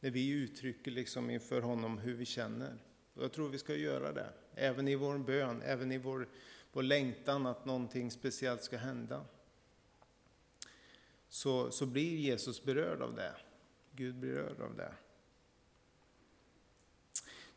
När 0.00 0.10
vi 0.10 0.28
uttrycker 0.28 0.90
liksom 0.90 1.30
inför 1.30 1.60
honom 1.60 1.98
hur 1.98 2.14
vi 2.14 2.24
känner. 2.24 2.78
Och 3.14 3.24
jag 3.24 3.32
tror 3.32 3.48
vi 3.48 3.58
ska 3.58 3.74
göra 3.74 4.12
det, 4.12 4.32
även 4.54 4.88
i 4.88 4.94
vår 4.94 5.18
bön, 5.18 5.62
även 5.62 5.92
i 5.92 5.98
vår, 5.98 6.28
vår 6.72 6.82
längtan 6.82 7.46
att 7.46 7.64
någonting 7.64 8.10
speciellt 8.10 8.62
ska 8.62 8.76
hända. 8.76 9.24
Så, 11.28 11.70
så 11.70 11.86
blir 11.86 12.16
Jesus 12.16 12.64
berörd 12.64 13.02
av 13.02 13.14
det. 13.14 13.34
Gud 13.92 14.14
blir 14.14 14.32
berörd 14.32 14.60
av 14.60 14.76
det. 14.76 14.92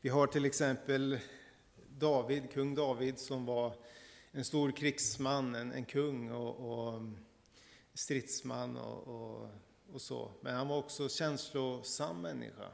Vi 0.01 0.09
har 0.09 0.27
till 0.27 0.45
exempel 0.45 1.19
David, 1.97 2.51
kung 2.51 2.75
David 2.75 3.19
som 3.19 3.45
var 3.45 3.73
en 4.31 4.45
stor 4.45 4.71
krigsman, 4.71 5.55
en, 5.55 5.71
en 5.71 5.85
kung 5.85 6.31
och, 6.31 6.55
och 6.55 7.01
stridsman 7.93 8.77
och, 8.77 9.07
och 9.07 9.49
och 9.93 10.01
så. 10.01 10.31
Men 10.41 10.55
han 10.55 10.67
var 10.67 10.77
också 10.77 11.09
känslosam 11.09 12.21
människa. 12.21 12.67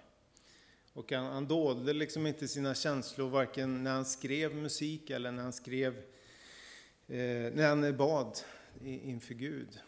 Och 0.94 1.12
han, 1.12 1.25
han 1.25 1.48
dolde 1.48 1.94
liksom 1.94 2.27
inte 2.27 2.48
sina 2.48 2.75
känslor 2.75 3.29
varken 3.29 3.84
när 3.84 3.91
han 3.91 4.05
skrev 4.05 4.55
musik 4.55 5.10
eller 5.10 5.32
när 5.32 5.44
han 5.44 5.53
skrev, 5.53 5.98
eh, 7.08 7.53
när 7.53 7.67
han 7.70 7.98
bad 7.98 8.39
inför 8.84 9.34
Gud. 9.34 9.79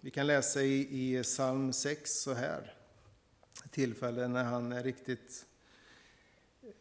Vi 0.00 0.10
kan 0.10 0.26
läsa 0.26 0.62
i, 0.62 1.18
i 1.18 1.22
psalm 1.22 1.72
6 1.72 2.10
så 2.10 2.34
här. 2.34 2.74
Tillfälle 3.70 4.28
när 4.28 4.44
han 4.44 4.72
är 4.72 4.82
riktigt 4.82 5.46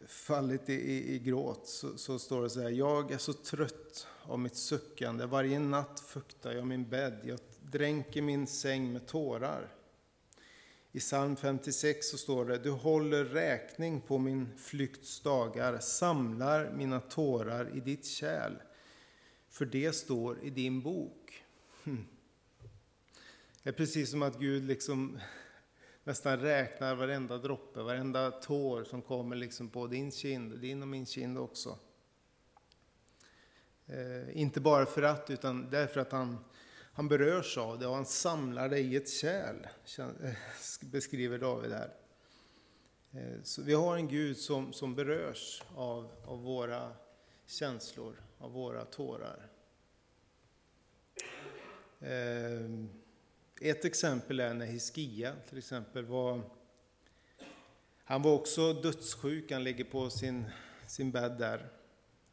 fallit 0.08 0.70
i, 0.70 0.74
i, 0.74 1.16
i 1.16 1.20
gråt 1.20 1.68
så, 1.68 1.98
så, 1.98 2.20
står 2.20 2.42
det 2.42 2.50
så 2.50 2.62
här. 2.62 2.70
Jag 2.70 3.12
är 3.12 3.18
så 3.18 3.34
trött 3.34 4.08
av 4.24 4.40
mitt 4.40 4.56
suckande. 4.56 5.26
Varje 5.26 5.60
natt 5.60 6.00
fuktar 6.00 6.52
jag 6.52 6.68
min 6.68 6.90
bädd. 6.90 7.20
Jag 7.24 7.40
dränker 7.62 8.22
min 8.22 8.48
säng 8.48 8.94
med 8.94 9.08
tårar. 9.08 9.76
I 10.92 11.00
psalm 11.00 11.36
56 11.36 12.10
så 12.10 12.18
står 12.18 12.46
det, 12.46 12.58
du 12.58 12.70
håller 12.70 13.26
räkning 13.26 14.02
på 14.02 14.18
min 14.18 14.58
flykts 14.58 15.20
dagar, 15.20 15.80
samlar 15.80 16.72
mina 16.72 17.00
tårar 17.00 17.78
i 17.78 17.80
ditt 17.80 18.06
kärl, 18.06 18.54
för 19.50 19.66
det 19.66 19.96
står 19.96 20.44
i 20.44 20.50
din 20.50 20.82
bok. 20.82 21.44
Hm. 21.84 22.06
Det 23.64 23.70
är 23.70 23.74
precis 23.74 24.12
som 24.12 24.22
att 24.22 24.40
Gud 24.40 24.64
liksom 24.64 25.20
nästan 26.10 26.40
räknar 26.40 26.96
varenda 26.96 27.38
droppe, 27.38 27.82
varenda 27.82 28.32
tår 28.32 28.84
som 28.84 29.02
kommer 29.02 29.36
liksom 29.36 29.70
på 29.70 29.88
din 29.88 30.12
kind, 30.12 30.60
din 30.60 30.82
och 30.82 30.88
min 30.88 31.06
kind 31.06 31.38
också. 31.38 31.80
Eh, 33.88 34.38
inte 34.38 34.62
bara 34.62 34.86
för 34.86 35.02
att, 35.02 35.30
utan 35.30 35.70
därför 35.70 36.00
att 36.00 36.12
han 36.12 36.38
han 36.94 37.08
berörs 37.08 37.58
av 37.58 37.80
det 37.80 37.88
och 37.88 37.96
han 37.96 38.06
samlar 38.06 38.70
det 38.70 38.80
i 38.80 38.96
ett 38.96 39.10
kärl, 39.10 39.68
eh, 39.98 40.34
beskriver 40.82 41.38
David 41.38 41.72
här. 41.72 41.94
Eh, 43.12 43.44
så 43.44 43.62
vi 43.62 43.74
har 43.74 43.96
en 43.96 44.08
Gud 44.08 44.38
som, 44.38 44.74
som 44.74 44.96
berörs 44.96 45.64
av, 45.76 46.12
av 46.26 46.44
våra 46.44 46.92
känslor, 47.46 48.16
av 48.38 48.52
våra 48.52 48.86
tårar. 48.86 49.50
Eh, 52.00 52.70
ett 53.62 53.86
exempel 53.86 54.40
är 54.40 54.54
när 54.54 54.66
Hiskia 54.66 55.36
till 55.50 55.58
exempel 55.58 56.06
var 56.06 56.42
han 58.04 58.22
var 58.22 58.34
också 58.34 58.74
dödssjuk, 58.74 59.52
han 59.52 59.64
ligger 59.64 59.84
på 59.84 60.10
sin, 60.10 60.46
sin 60.88 61.12
bädd 61.12 61.38
där. 61.38 61.70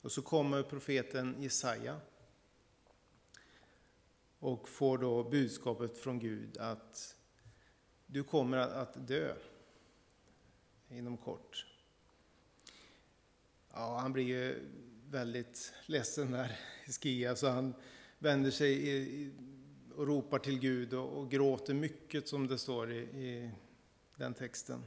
Och 0.00 0.12
så 0.12 0.22
kommer 0.22 0.62
profeten 0.62 1.42
Jesaja 1.42 2.00
och 4.38 4.68
får 4.68 4.98
då 4.98 5.24
budskapet 5.24 5.98
från 5.98 6.18
Gud 6.18 6.58
att 6.58 7.16
du 8.06 8.24
kommer 8.24 8.56
att 8.56 9.06
dö 9.08 9.34
inom 10.88 11.16
kort. 11.16 11.66
Ja, 13.72 13.98
han 13.98 14.12
blir 14.12 14.24
ju 14.24 14.68
väldigt 15.10 15.72
ledsen 15.86 16.30
där, 16.30 16.60
Hiskia, 16.84 17.36
så 17.36 17.48
han 17.48 17.74
vänder 18.18 18.50
sig 18.50 18.90
och 19.96 20.06
ropar 20.06 20.38
till 20.38 20.58
Gud 20.58 20.94
och, 20.94 21.18
och 21.18 21.30
gråter 21.30 21.74
mycket 21.74 22.28
som 22.28 22.46
det 22.46 22.58
står 22.58 22.92
i, 22.92 22.98
i 22.98 23.50
den 24.16 24.34
texten. 24.34 24.82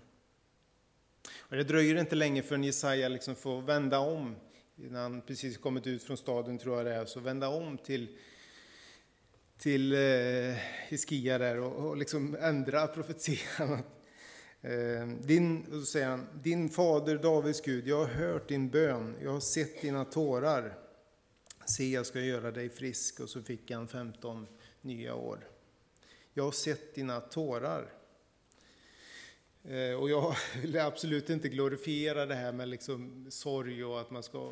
Och 1.38 1.56
det 1.56 1.64
dröjer 1.64 1.96
inte 1.96 2.16
länge 2.16 2.42
förrän 2.42 2.64
Jesaja 2.64 3.08
liksom 3.08 3.36
får 3.36 3.62
vända 3.62 4.00
om, 4.00 4.36
innan 4.78 5.02
han 5.02 5.22
precis 5.22 5.58
kommit 5.58 5.88
ut 5.88 6.04
från 6.04 6.18
staden 6.18 6.58
tror 6.58 6.78
jag 6.78 6.86
det 6.86 6.94
är, 6.94 7.06
så 7.06 7.20
vända 7.20 7.50
om 7.50 7.78
till, 7.78 8.18
till 9.58 9.94
eh, 9.94 10.56
Hiskia 10.88 11.38
där 11.38 11.60
och, 11.60 11.90
och 11.90 11.98
liksom 11.98 12.36
ändra 12.36 12.88
profetian. 12.88 13.84
Eh, 14.62 15.08
din, 15.08 15.66
och 15.66 15.80
så 15.80 15.86
säger 15.86 16.08
han, 16.08 16.28
din 16.44 16.70
fader 16.70 17.18
Davids 17.18 17.62
Gud, 17.62 17.88
jag 17.88 17.98
har 17.98 18.06
hört 18.06 18.48
din 18.48 18.70
bön, 18.70 19.16
jag 19.22 19.32
har 19.32 19.40
sett 19.40 19.82
dina 19.82 20.06
tårar. 20.06 20.78
Se, 21.66 21.92
jag 21.92 22.06
ska 22.06 22.20
göra 22.20 22.52
dig 22.52 22.70
frisk. 22.70 23.20
Och 23.20 23.30
så 23.30 23.42
fick 23.42 23.72
han 23.72 23.88
15 23.88 24.48
nya 24.82 25.16
år. 25.16 25.48
Jag 26.34 26.44
har 26.44 26.52
sett 26.52 26.96
dina 26.96 27.22
tårar. 27.22 27.94
Eh, 29.64 29.94
och 29.94 30.10
jag 30.10 30.36
vill 30.62 30.80
absolut 30.80 31.30
inte 31.30 31.50
glorifiera 31.50 32.26
det 32.26 32.36
här 32.36 32.52
med 32.52 32.68
liksom 32.68 33.28
sorg 33.30 33.84
och 33.86 34.02
att 34.02 34.12
man 34.12 34.24
ska 34.24 34.52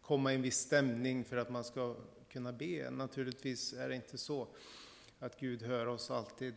komma 0.00 0.32
i 0.32 0.34
en 0.34 0.42
viss 0.42 0.58
stämning 0.58 1.24
för 1.24 1.36
att 1.36 1.50
man 1.50 1.64
ska 1.64 1.96
kunna 2.28 2.52
be. 2.52 2.90
Naturligtvis 2.90 3.72
är 3.72 3.88
det 3.88 3.94
inte 3.94 4.18
så 4.18 4.48
att 5.18 5.40
Gud 5.40 5.62
hör 5.62 5.86
oss 5.86 6.10
alltid. 6.10 6.54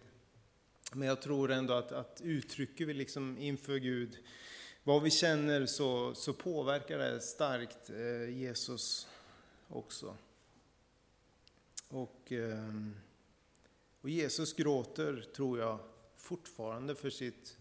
Men 0.93 1.07
jag 1.07 1.21
tror 1.21 1.51
ändå 1.51 1.73
att, 1.73 1.91
att 1.91 2.21
uttrycker 2.23 2.85
vi 2.85 2.93
liksom 2.93 3.37
inför 3.37 3.77
Gud 3.77 4.17
vad 4.83 5.03
vi 5.03 5.09
känner 5.09 5.65
så, 5.65 6.15
så 6.15 6.33
påverkar 6.33 6.97
det 6.97 7.21
starkt 7.21 7.89
eh, 7.89 8.29
Jesus 8.29 9.07
också. 9.67 10.15
Och, 11.88 12.32
ehm, 12.32 12.96
och 14.01 14.10
Jesus 14.10 14.53
gråter, 14.53 15.25
tror 15.36 15.60
jag, 15.60 15.79
fortfarande 16.15 16.96
för 16.96 17.10
sitt, 17.10 17.58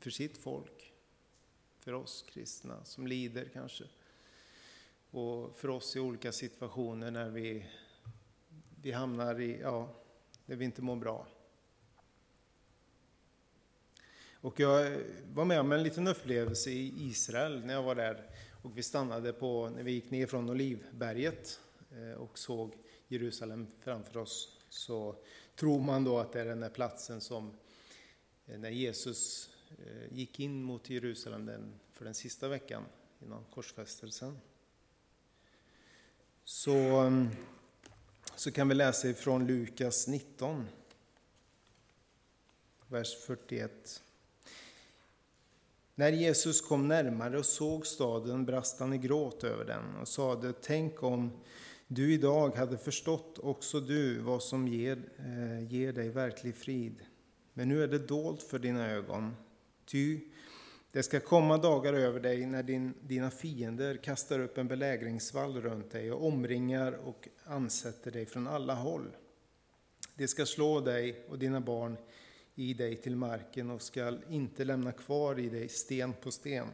för 0.00 0.10
sitt 0.10 0.38
folk. 0.38 0.92
För 1.78 1.92
oss 1.92 2.24
kristna 2.28 2.84
som 2.84 3.06
lider 3.06 3.48
kanske. 3.52 3.84
Och 5.10 5.56
för 5.56 5.68
oss 5.68 5.96
i 5.96 6.00
olika 6.00 6.32
situationer 6.32 7.10
när 7.10 7.30
vi, 7.30 7.66
vi 8.82 8.92
hamnar 8.92 9.40
i, 9.40 9.60
ja, 9.60 9.88
där 10.46 10.56
vi 10.56 10.64
inte 10.64 10.82
mår 10.82 10.96
bra. 10.96 11.26
Och 14.32 14.60
jag 14.60 14.98
var 15.32 15.44
med 15.44 15.60
om 15.60 15.72
en 15.72 15.82
liten 15.82 16.06
upplevelse 16.06 16.70
i 16.70 16.94
Israel 16.98 17.64
när 17.64 17.74
jag 17.74 17.82
var 17.82 17.94
där. 17.94 18.30
Och 18.62 18.78
vi 18.78 18.82
stannade 18.82 19.32
på, 19.32 19.68
när 19.68 19.82
vi 19.82 19.92
gick 19.92 20.10
ner 20.10 20.26
från 20.26 20.50
Olivberget 20.50 21.60
eh, 21.92 22.12
och 22.12 22.38
såg 22.38 22.74
Jerusalem 23.08 23.66
framför 23.78 24.16
oss. 24.16 24.58
Så 24.68 25.16
tror 25.56 25.80
man 25.80 26.04
då 26.04 26.18
att 26.18 26.32
det 26.32 26.40
är 26.40 26.44
den 26.44 26.60
där 26.60 26.70
platsen 26.70 27.20
som 27.20 27.52
eh, 28.46 28.58
när 28.58 28.70
Jesus 28.70 29.50
eh, 29.86 30.16
gick 30.16 30.40
in 30.40 30.62
mot 30.62 30.90
Jerusalem 30.90 31.46
den, 31.46 31.72
för 31.92 32.04
den 32.04 32.14
sista 32.14 32.48
veckan 32.48 32.84
innan 33.20 33.44
korsfästelsen. 33.54 34.38
Så, 36.44 36.76
mm, 36.76 37.28
så 38.34 38.52
kan 38.52 38.68
vi 38.68 38.74
läsa 38.74 39.08
ifrån 39.08 39.46
Lukas 39.46 40.08
19, 40.08 40.68
vers 42.88 43.16
41. 43.26 44.02
När 45.94 46.12
Jesus 46.12 46.60
kom 46.60 46.88
närmare 46.88 47.38
och 47.38 47.46
såg 47.46 47.86
staden 47.86 48.44
brast 48.44 48.80
han 48.80 48.92
i 48.92 48.98
gråt 48.98 49.44
över 49.44 49.64
den 49.64 49.96
och 49.96 50.08
sade, 50.08 50.52
tänk 50.52 51.02
om 51.02 51.32
du 51.88 52.12
idag 52.12 52.56
hade 52.56 52.78
förstått 52.78 53.38
också 53.38 53.80
du 53.80 54.18
vad 54.18 54.42
som 54.42 54.68
ger, 54.68 54.98
eh, 55.18 55.72
ger 55.72 55.92
dig 55.92 56.08
verklig 56.08 56.54
frid. 56.54 57.02
Men 57.54 57.68
nu 57.68 57.82
är 57.82 57.88
det 57.88 57.98
dolt 57.98 58.42
för 58.42 58.58
dina 58.58 58.90
ögon. 58.90 59.36
Ty 59.84 60.20
det 60.92 61.02
ska 61.02 61.20
komma 61.20 61.58
dagar 61.58 61.94
över 61.94 62.20
dig 62.20 62.46
när 62.46 62.62
din, 62.62 62.94
dina 63.00 63.30
fiender 63.30 63.96
kastar 63.96 64.40
upp 64.40 64.58
en 64.58 64.68
belägringsvall 64.68 65.62
runt 65.62 65.90
dig 65.90 66.12
och 66.12 66.26
omringar 66.26 66.92
och 66.92 67.28
ansätter 67.44 68.10
dig 68.10 68.26
från 68.26 68.46
alla 68.46 68.74
håll. 68.74 69.16
De 70.14 70.28
ska 70.28 70.46
slå 70.46 70.80
dig 70.80 71.24
och 71.28 71.38
dina 71.38 71.60
barn 71.60 71.96
i 72.54 72.74
dig 72.74 72.96
till 72.96 73.16
marken 73.16 73.70
och 73.70 73.82
skall 73.82 74.20
inte 74.28 74.64
lämna 74.64 74.92
kvar 74.92 75.38
i 75.38 75.48
dig 75.48 75.68
sten 75.68 76.12
på 76.12 76.30
sten, 76.30 76.68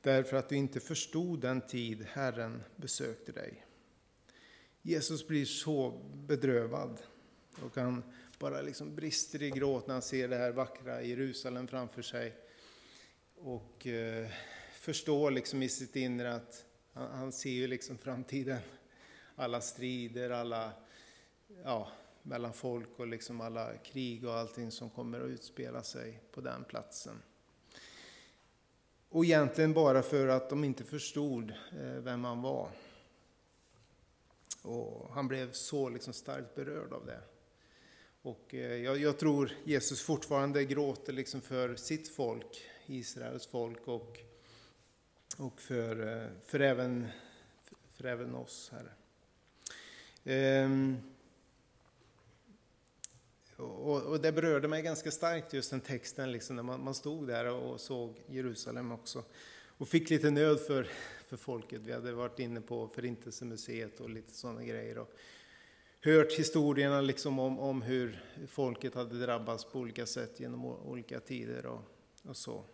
därför 0.00 0.36
att 0.36 0.48
du 0.48 0.56
inte 0.56 0.80
förstod 0.80 1.40
den 1.40 1.60
tid 1.60 2.06
Herren 2.12 2.62
besökte 2.76 3.32
dig. 3.32 3.64
Jesus 4.86 5.26
blir 5.26 5.44
så 5.44 5.90
bedrövad 6.14 6.98
och 7.62 7.76
han 7.76 8.02
bara 8.38 8.62
liksom 8.62 8.94
brister 8.94 9.42
i 9.42 9.50
gråt 9.50 9.86
när 9.86 9.94
han 9.94 10.02
ser 10.02 10.28
det 10.28 10.36
här 10.36 10.52
vackra 10.52 11.02
Jerusalem 11.02 11.68
framför 11.68 12.02
sig. 12.02 12.34
Och 13.34 13.86
eh, 13.86 14.28
förstår 14.72 15.30
liksom 15.30 15.62
i 15.62 15.68
sitt 15.68 15.96
inre 15.96 16.34
att 16.34 16.64
han, 16.92 17.18
han, 17.18 17.32
ser 17.32 17.50
ju 17.50 17.66
liksom 17.66 17.98
framtiden. 17.98 18.58
Alla 19.36 19.60
strider, 19.60 20.30
alla, 20.30 20.72
ja, 21.64 21.88
mellan 22.22 22.52
folk 22.52 22.98
och 22.98 23.06
liksom 23.06 23.40
alla 23.40 23.76
krig 23.76 24.24
och 24.24 24.34
allting 24.34 24.70
som 24.70 24.90
kommer 24.90 25.20
att 25.20 25.30
utspela 25.30 25.82
sig 25.82 26.20
på 26.32 26.40
den 26.40 26.64
platsen. 26.64 27.22
Och 29.08 29.24
egentligen 29.24 29.72
bara 29.72 30.02
för 30.02 30.28
att 30.28 30.50
de 30.50 30.64
inte 30.64 30.84
förstod 30.84 31.50
eh, 31.50 32.02
vem 32.02 32.24
han 32.24 32.42
var. 32.42 32.70
Och 34.64 35.14
han 35.14 35.28
blev 35.28 35.52
så 35.52 35.88
liksom 35.88 36.12
starkt 36.12 36.54
berörd 36.54 36.92
av 36.92 37.06
det. 37.06 37.20
Och 38.22 38.54
eh, 38.54 38.76
jag, 38.76 38.98
jag, 38.98 39.18
tror 39.18 39.52
Jesus 39.64 40.02
fortfarande 40.02 40.64
gråter 40.64 41.12
liksom 41.12 41.40
för 41.40 41.76
sitt 41.76 42.08
folk, 42.08 42.62
Israels 42.86 43.46
folk 43.46 43.88
och, 43.88 44.18
och 45.38 45.60
för, 45.60 46.22
eh, 46.22 46.28
för, 46.46 46.60
även, 46.60 47.06
för 47.90 48.04
även 48.04 48.34
oss. 48.34 48.72
Här. 48.72 48.94
Ehm, 50.24 50.96
och, 53.56 54.02
och, 54.02 54.20
det 54.20 54.32
berörde 54.32 54.68
mig 54.68 54.82
ganska 54.82 55.10
starkt 55.10 55.52
just 55.52 55.70
den 55.70 55.80
texten, 55.80 56.32
liksom, 56.32 56.56
när 56.56 56.62
man, 56.62 56.84
man 56.84 56.94
stod 56.94 57.26
där 57.26 57.46
och 57.46 57.80
såg 57.80 58.22
Jerusalem 58.26 58.92
också. 58.92 59.24
Och 59.78 59.88
fick 59.88 60.10
lite 60.10 60.30
nöd 60.30 60.60
för, 60.60 60.88
för 61.26 61.36
folket. 61.36 61.80
Vi 61.84 61.92
hade 61.92 62.12
varit 62.12 62.38
inne 62.38 62.60
på 62.60 62.88
Förintelsemuseet 62.88 64.00
och 64.00 64.10
lite 64.10 64.34
sådana 64.34 64.64
grejer. 64.64 64.98
Och, 64.98 65.10
hört 66.00 66.32
historierna 66.32 67.00
liksom 67.00 67.38
om, 67.38 67.58
om 67.58 67.82
hur 67.82 68.24
folket 68.48 68.94
hade 68.94 69.20
drabbats 69.20 69.64
på 69.64 69.78
olika 69.78 70.06
sätt 70.06 70.40
genom 70.40 70.64
olika 70.64 71.20
tider 71.20 71.66
och, 71.66 71.80
och 72.22 72.36
så. 72.36 72.64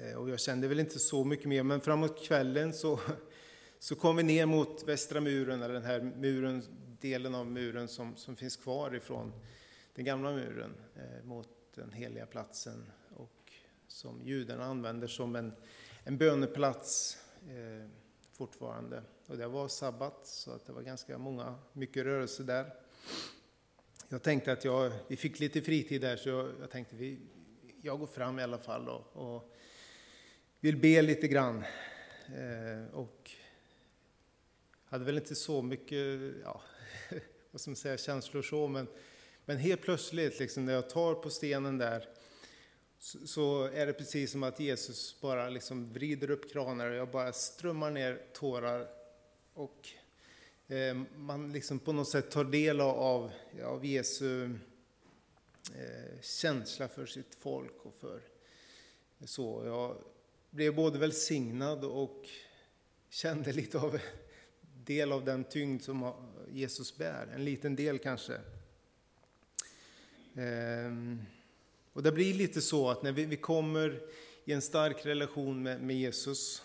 Eh, 0.00 0.16
och 0.16 0.30
jag 0.30 0.40
kände 0.40 0.68
väl 0.68 0.80
inte 0.80 0.98
så 0.98 1.24
mycket 1.24 1.46
mer, 1.46 1.62
men 1.62 1.80
framåt 1.80 2.24
kvällen 2.24 2.72
så, 2.72 3.00
så 3.78 3.94
kom 3.94 4.16
vi 4.16 4.22
ner 4.22 4.46
mot 4.46 4.88
västra 4.88 5.20
muren, 5.20 5.62
eller 5.62 5.74
den 5.74 5.84
här 5.84 6.00
muren, 6.00 6.62
delen 7.00 7.34
av 7.34 7.46
muren 7.46 7.88
som, 7.88 8.16
som 8.16 8.36
finns 8.36 8.56
kvar 8.56 8.94
ifrån 8.94 9.32
den 9.94 10.04
gamla 10.04 10.32
muren, 10.32 10.74
eh, 10.96 11.24
mot 11.24 11.48
den 11.74 11.92
heliga 11.92 12.26
platsen 12.26 12.86
som 13.92 14.22
judarna 14.24 14.64
använder 14.64 15.06
som 15.06 15.36
en, 15.36 15.52
en 16.04 16.18
böneplats 16.18 17.18
eh, 17.48 17.88
fortfarande. 18.32 19.02
Och 19.26 19.36
det 19.36 19.46
var 19.46 19.68
sabbat, 19.68 20.26
så 20.26 20.50
att 20.50 20.66
det 20.66 20.72
var 20.72 20.82
ganska 20.82 21.18
många, 21.18 21.58
mycket 21.72 22.04
rörelse 22.04 22.42
där. 22.42 22.74
Jag 24.08 24.22
tänkte 24.22 24.52
att 24.52 24.64
jag, 24.64 24.92
vi 25.08 25.16
fick 25.16 25.40
lite 25.40 25.62
fritid 25.62 26.00
där, 26.00 26.16
så 26.16 26.28
jag, 26.28 26.52
jag 26.60 26.70
tänkte 26.70 26.96
vi, 26.96 27.18
jag 27.80 27.98
går 27.98 28.06
fram 28.06 28.38
i 28.38 28.42
alla 28.42 28.58
fall 28.58 28.88
och, 28.88 29.32
och 29.34 29.56
vill 30.60 30.76
be 30.76 31.02
lite 31.02 31.28
grann. 31.28 31.64
Eh, 32.26 32.94
och 32.94 33.30
hade 34.84 35.04
väl 35.04 35.16
inte 35.16 35.34
så 35.34 35.62
mycket, 35.62 36.34
ja, 36.44 36.62
vad 37.50 37.60
ska 37.60 37.70
man 37.70 37.76
säga, 37.76 37.96
känslor 37.96 38.42
så, 38.42 38.68
men, 38.68 38.86
men 39.44 39.56
helt 39.56 39.82
plötsligt 39.82 40.38
liksom, 40.38 40.64
när 40.64 40.72
jag 40.72 40.90
tar 40.90 41.14
på 41.14 41.30
stenen 41.30 41.78
där 41.78 42.08
så, 43.02 43.26
så 43.26 43.64
är 43.64 43.86
det 43.86 43.92
precis 43.92 44.32
som 44.32 44.42
att 44.42 44.60
Jesus 44.60 45.20
bara 45.20 45.48
liksom 45.48 45.92
vrider 45.92 46.30
upp 46.30 46.52
kranar 46.52 46.90
och 46.90 46.96
jag 46.96 47.10
bara 47.10 47.32
strömmar 47.32 47.90
ner 47.90 48.22
tårar. 48.32 48.88
Och 49.54 49.88
eh, 50.68 50.96
man 51.16 51.52
liksom 51.52 51.78
på 51.78 51.92
något 51.92 52.08
sätt 52.08 52.30
tar 52.30 52.44
del 52.44 52.80
av, 52.80 53.30
av 53.64 53.86
Jesu 53.86 54.44
eh, 54.44 56.20
känsla 56.20 56.88
för 56.88 57.06
sitt 57.06 57.34
folk 57.34 57.76
och 57.82 57.94
för 57.94 58.20
så. 59.24 59.62
Jag 59.64 59.96
blev 60.50 60.74
både 60.74 60.98
välsignad 60.98 61.84
och 61.84 62.28
kände 63.08 63.52
lite 63.52 63.78
av 63.78 63.98
del 64.84 65.12
av 65.12 65.24
den 65.24 65.44
tyngd 65.44 65.82
som 65.82 66.12
Jesus 66.50 66.96
bär, 66.96 67.28
en 67.34 67.44
liten 67.44 67.76
del 67.76 67.98
kanske. 67.98 68.34
Eh, 70.34 70.92
och 71.92 72.02
det 72.02 72.12
blir 72.12 72.34
lite 72.34 72.60
så 72.60 72.90
att 72.90 73.02
när 73.02 73.12
vi, 73.12 73.36
kommer 73.36 74.00
i 74.44 74.52
en 74.52 74.62
stark 74.62 75.06
relation 75.06 75.62
med, 75.62 75.80
med 75.80 75.96
Jesus 75.96 76.62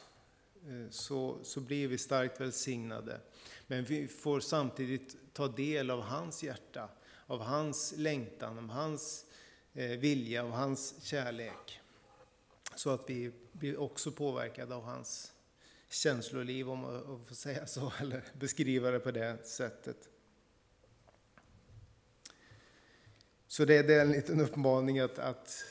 eh, 0.68 0.90
så, 0.90 1.38
så 1.44 1.60
blir 1.60 1.88
vi 1.88 1.98
starkt 1.98 2.42
välsignade. 2.42 3.20
Men 3.68 3.84
vi 3.84 4.08
får 4.08 4.40
samtidigt 4.40 5.16
ta 5.34 5.48
del 5.48 5.90
av 5.90 6.02
hans 6.02 6.44
hjärta, 6.44 6.90
av 7.26 7.42
hans 7.42 7.94
längtan, 7.98 8.58
av 8.58 8.70
hans 8.70 9.26
eh, 9.74 9.90
vilja, 9.90 10.44
av 10.44 10.52
hans 10.52 10.96
kärlek. 11.04 11.80
Så 12.76 12.90
att 12.90 13.10
vi 13.10 13.32
blir 13.52 13.80
också 13.80 14.12
påverkade 14.12 14.76
av 14.76 14.84
hans 14.84 15.34
känsloliv, 15.90 16.70
om 16.70 16.80
man 16.80 17.26
får 17.26 17.36
säga 17.36 17.68
så, 17.68 17.94
eller 18.02 18.24
beskriva 18.40 18.92
det 18.92 19.00
på 19.00 19.12
det 19.12 19.48
sättet. 19.48 20.10
Så 23.58 23.66
det, 23.66 23.82
det 23.82 23.94
är 23.94 24.02
en 24.02 24.12
liten 24.12 24.40
uppmaning 24.40 25.00
att, 25.00 25.20
att, 25.20 25.66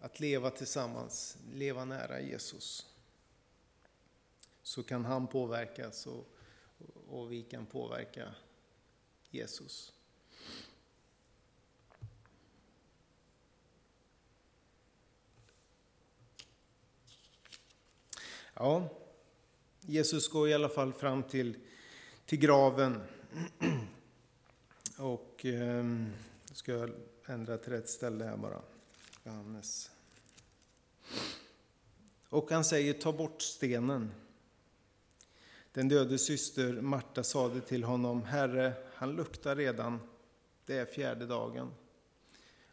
att 0.00 0.20
leva 0.20 0.50
tillsammans, 0.50 1.36
leva 1.52 1.84
nära 1.84 2.20
Jesus. 2.20 2.86
Så 4.62 4.82
kan 4.82 5.04
han 5.04 5.26
påverkas 5.26 6.06
och, 6.06 6.26
och 7.08 7.32
vi 7.32 7.42
kan 7.42 7.66
påverka 7.66 8.34
Jesus. 9.30 9.92
Ja, 18.54 18.88
Jesus 19.80 20.28
går 20.28 20.48
i 20.48 20.54
alla 20.54 20.68
fall 20.68 20.92
fram 20.92 21.22
till, 21.22 21.56
till 22.26 22.38
graven. 22.38 23.00
Och 24.98 25.46
eh, 25.46 25.84
ska 26.54 26.72
jag 26.72 26.90
ändra 27.26 27.58
till 27.58 27.72
rätt 27.72 27.88
ställe 27.88 28.24
här 28.24 28.36
bara. 28.36 28.62
Johannes. 29.24 29.90
Och 32.28 32.50
han 32.50 32.64
säger, 32.64 32.92
ta 32.92 33.12
bort 33.12 33.42
stenen. 33.42 34.10
Den 35.72 35.88
döde 35.88 36.18
syster 36.18 36.72
Marta 36.72 37.22
sade 37.22 37.60
till 37.60 37.84
honom, 37.84 38.22
Herre, 38.22 38.72
han 38.94 39.16
luktar 39.16 39.56
redan, 39.56 40.00
det 40.66 40.78
är 40.78 40.86
fjärde 40.86 41.26
dagen. 41.26 41.70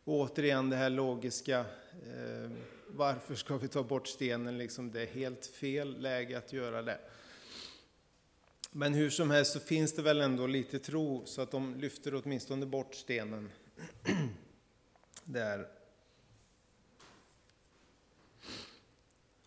Och 0.04 0.14
återigen 0.14 0.70
det 0.70 0.76
här 0.76 0.90
logiska, 0.90 1.60
eh, 1.60 2.52
varför 2.88 3.36
ska 3.36 3.58
vi 3.58 3.68
ta 3.68 3.84
bort 3.84 4.08
stenen? 4.08 4.58
Liksom, 4.58 4.92
det 4.92 5.02
är 5.02 5.08
helt 5.08 5.46
fel 5.46 6.02
läge 6.02 6.38
att 6.38 6.54
göra 6.54 6.82
det. 6.82 7.00
Men 8.72 8.94
hur 8.94 9.10
som 9.10 9.32
helst 9.32 9.54
så 9.54 9.60
finns 9.60 9.94
det 9.94 10.02
väl 10.02 10.22
ändå 10.22 10.48
lite 10.48 10.80
tro 10.80 11.26
så 11.26 11.42
att 11.42 11.52
de 11.52 11.76
lyfter 11.76 12.16
åtminstone 12.16 12.66
bort 12.66 12.96
stenen. 12.96 13.50
Där. 15.26 15.68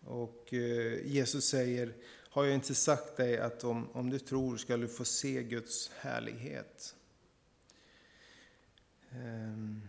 Och 0.05 0.53
eh, 0.53 1.05
Jesus 1.05 1.45
säger, 1.45 1.93
har 2.29 2.45
jag 2.45 2.53
inte 2.53 2.75
sagt 2.75 3.17
dig 3.17 3.37
att 3.37 3.63
om, 3.63 3.89
om 3.91 4.09
du 4.09 4.19
tror 4.19 4.57
ska 4.57 4.77
du 4.77 4.87
få 4.87 5.05
se 5.05 5.43
Guds 5.43 5.91
härlighet? 5.95 6.95
Ehm, 9.11 9.53
um, 9.53 9.81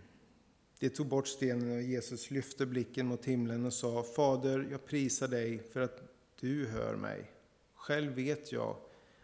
det 0.78 0.88
tog 0.88 1.06
bort 1.06 1.28
stenen 1.28 1.76
och 1.76 1.82
Jesus 1.82 2.30
lyfte 2.30 2.66
blicken 2.66 3.06
mot 3.06 3.24
himlen 3.24 3.66
och 3.66 3.72
sa, 3.72 4.02
Fader, 4.02 4.68
jag 4.70 4.86
prisar 4.86 5.28
dig 5.28 5.62
för 5.72 5.80
att 5.80 6.02
du 6.40 6.66
hör 6.66 6.96
mig. 6.96 7.30
Själv 7.74 8.12
vet 8.12 8.52
jag 8.52 8.76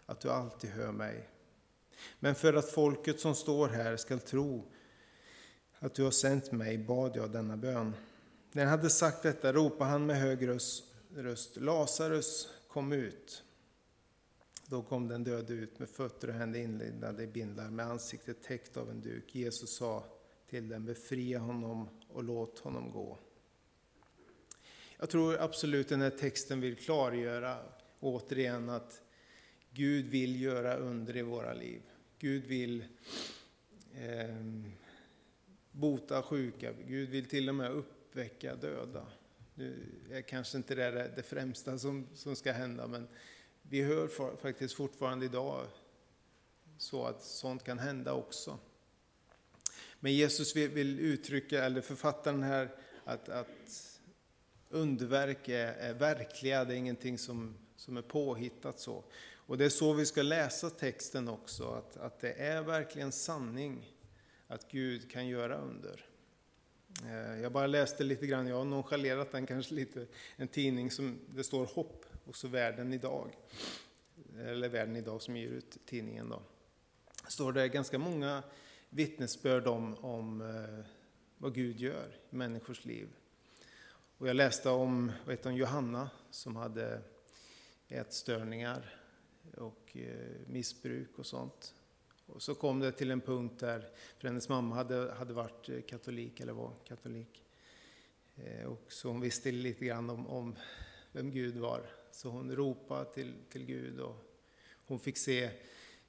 att 0.06 0.20
du 0.20 0.30
alltid 0.30 0.70
hör 0.70 0.92
mig. 0.92 1.28
Men 2.20 2.34
för 2.34 2.54
att 2.54 2.70
folket 2.70 3.20
som 3.20 3.34
står 3.34 3.68
här 3.68 3.96
skall 3.96 4.20
tro 4.20 4.72
att 5.82 5.94
du 5.94 6.02
har 6.02 6.10
sänt 6.10 6.52
mig 6.52 6.78
bad 6.78 7.16
jag 7.16 7.30
denna 7.30 7.56
bön. 7.56 7.94
När 8.52 8.64
han 8.64 8.78
hade 8.78 8.90
sagt 8.90 9.22
detta 9.22 9.52
ropade 9.52 9.90
han 9.90 10.06
med 10.06 10.16
hög 10.16 10.48
röst, 11.14 11.56
Lazarus, 11.56 12.48
kom 12.68 12.92
ut. 12.92 13.44
Då 14.66 14.82
kom 14.82 15.08
den 15.08 15.24
döde 15.24 15.52
ut 15.52 15.78
med 15.78 15.88
fötter 15.88 16.28
och 16.28 16.34
händer 16.34 16.60
inlindade 16.60 17.22
i 17.22 17.26
bindlar, 17.26 17.70
med 17.70 17.86
ansiktet 17.86 18.42
täckt 18.42 18.76
av 18.76 18.90
en 18.90 19.00
duk. 19.00 19.34
Jesus 19.34 19.76
sa 19.76 20.04
till 20.50 20.68
dem, 20.68 20.84
befria 20.84 21.38
honom 21.38 21.88
och 22.08 22.24
låt 22.24 22.58
honom 22.58 22.90
gå. 22.90 23.18
Jag 24.98 25.10
tror 25.10 25.40
absolut 25.40 25.88
den 25.88 26.00
här 26.00 26.10
texten 26.10 26.60
vill 26.60 26.76
klargöra 26.76 27.58
återigen 28.00 28.68
att 28.70 29.02
Gud 29.70 30.06
vill 30.06 30.40
göra 30.40 30.76
under 30.76 31.16
i 31.16 31.22
våra 31.22 31.54
liv. 31.54 31.82
Gud 32.18 32.44
vill 32.44 32.84
eh, 33.94 34.36
bota 35.72 36.22
sjuka, 36.22 36.72
Gud 36.72 37.08
vill 37.08 37.28
till 37.28 37.48
och 37.48 37.54
med 37.54 37.70
uppväcka 37.70 38.56
döda. 38.56 39.06
Nu 39.54 39.88
är 40.10 40.22
kanske 40.22 40.56
inte 40.56 40.74
det, 40.74 41.12
det 41.16 41.22
främsta 41.22 41.78
som, 41.78 42.06
som 42.14 42.36
ska 42.36 42.52
hända, 42.52 42.86
men 42.86 43.08
vi 43.62 43.82
hör 43.82 44.08
for, 44.08 44.36
faktiskt 44.36 44.74
fortfarande 44.74 45.24
idag 45.24 45.66
så 46.78 47.04
att 47.04 47.22
sånt 47.22 47.64
kan 47.64 47.78
hända 47.78 48.12
också. 48.12 48.58
Men 50.00 50.12
Jesus 50.12 50.56
vill, 50.56 50.70
vill 50.70 51.00
uttrycka, 51.00 51.64
eller 51.64 51.80
författaren 51.80 52.42
här, 52.42 52.68
att, 53.04 53.28
att 53.28 54.00
underverk 54.68 55.48
är, 55.48 55.72
är 55.72 55.94
verkliga, 55.94 56.64
det 56.64 56.74
är 56.74 56.76
ingenting 56.76 57.18
som, 57.18 57.54
som 57.76 57.96
är 57.96 58.02
påhittat 58.02 58.80
så. 58.80 59.04
Och 59.46 59.58
det 59.58 59.64
är 59.64 59.68
så 59.68 59.92
vi 59.92 60.06
ska 60.06 60.22
läsa 60.22 60.70
texten 60.70 61.28
också, 61.28 61.70
att, 61.70 61.96
att 61.96 62.20
det 62.20 62.32
är 62.32 62.62
verkligen 62.62 63.12
sanning 63.12 63.91
att 64.52 64.70
Gud 64.70 65.10
kan 65.10 65.28
göra 65.28 65.56
under. 65.56 66.04
Eh, 67.04 67.40
jag 67.40 67.52
bara 67.52 67.66
läste 67.66 68.04
lite 68.04 68.26
grann, 68.26 68.46
jag 68.46 68.56
har 68.56 68.64
nonchalerat 68.64 69.32
den 69.32 69.46
kanske 69.46 69.74
lite, 69.74 70.06
en 70.36 70.48
tidning 70.48 70.90
som 70.90 71.18
det 71.34 71.44
står 71.44 71.66
hopp 71.66 72.06
och 72.24 72.36
så 72.36 72.48
Världen 72.48 72.92
idag. 72.92 73.36
Eller 74.38 74.68
Världen 74.68 74.96
idag 74.96 75.22
som 75.22 75.36
ger 75.36 75.48
ut 75.48 75.78
tidningen 75.86 76.28
då. 76.28 76.42
Står 77.28 77.52
det 77.52 77.68
ganska 77.68 77.98
många 77.98 78.42
vittnesbörd 78.90 79.66
om, 79.66 79.94
om 79.94 80.40
eh, 80.40 80.84
vad 81.38 81.54
Gud 81.54 81.80
gör 81.80 82.16
i 82.30 82.36
människors 82.36 82.84
liv. 82.84 83.08
Och 84.18 84.28
jag 84.28 84.36
läste 84.36 84.70
om, 84.70 85.12
vet 85.26 85.46
om 85.46 85.54
Johanna 85.54 86.10
som 86.30 86.56
hade 86.56 87.02
ätstörningar 87.88 88.98
och 89.56 89.96
eh, 89.96 90.46
missbruk 90.46 91.18
och 91.18 91.26
sånt. 91.26 91.74
Och 92.26 92.42
så 92.42 92.54
kom 92.54 92.80
det 92.80 92.92
till 92.92 93.10
en 93.10 93.20
punkt 93.20 93.58
där, 93.58 93.88
för 94.18 94.28
hennes 94.28 94.48
mamma 94.48 94.74
hade, 94.74 95.12
hade 95.12 95.32
varit 95.32 95.68
eh, 95.68 95.80
katolik, 95.80 96.40
eller 96.40 96.52
var 96.52 96.72
katolik. 96.84 97.42
Eh, 98.36 98.66
och 98.66 98.92
så 98.92 99.08
hon 99.08 99.20
visste 99.20 99.50
lite 99.50 99.84
grann 99.84 100.10
om, 100.10 100.26
om 100.26 100.56
vem 101.12 101.30
Gud 101.30 101.56
var. 101.56 101.90
Så 102.12 102.28
hon 102.28 102.56
ropade 102.56 103.14
till, 103.14 103.34
till 103.50 103.64
Gud 103.64 104.00
och 104.00 104.16
hon 104.86 105.00
fick 105.00 105.16
se 105.16 105.44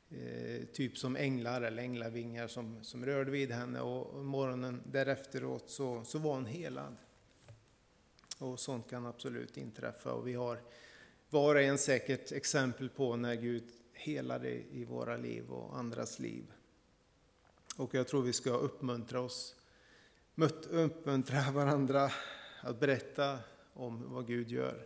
eh, 0.10 0.66
typ 0.74 0.98
som 0.98 1.16
änglar 1.16 1.62
eller 1.62 1.84
änglavingar 1.84 2.48
som, 2.48 2.84
som 2.84 3.06
rörde 3.06 3.32
vid 3.32 3.52
henne 3.52 3.82
och 3.82 4.26
morgonen 4.26 4.82
därefteråt 4.86 5.70
så, 5.70 6.04
så 6.04 6.20
var 6.20 6.34
hon 6.34 6.46
helad. 6.46 6.96
Och 8.40 8.60
sånt 8.60 8.90
kan 8.90 9.06
absolut 9.06 9.58
inträffa 9.58 10.14
och 10.14 10.28
vi 10.28 10.34
har 10.34 10.62
var 11.30 11.56
och 11.56 11.62
en 11.62 11.78
säkert 11.78 12.32
exempel 12.32 12.90
på 12.90 13.16
när 13.16 13.36
Gud 13.36 13.64
helade 14.04 14.50
i 14.50 14.86
våra 14.86 15.18
liv 15.18 15.52
och 15.52 15.78
andras 15.78 16.20
liv. 16.20 16.52
Och 17.78 17.94
jag 17.94 18.08
tror 18.08 18.22
vi 18.22 18.34
ska 18.34 18.52
uppmuntra 18.52 19.22
oss, 19.22 19.56
uppmuntra 20.70 21.52
varandra 21.54 22.12
att 22.62 22.80
berätta 22.80 23.40
om 23.74 24.14
vad 24.14 24.28
Gud 24.28 24.52
gör. 24.52 24.86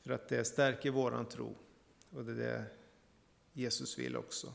För 0.00 0.10
att 0.10 0.28
det 0.28 0.44
stärker 0.44 0.90
våran 0.90 1.26
tro. 1.26 1.54
Och 2.10 2.24
det 2.24 2.32
är 2.32 2.36
det 2.36 2.64
Jesus 3.52 3.98
vill 3.98 4.16
också. 4.16 4.54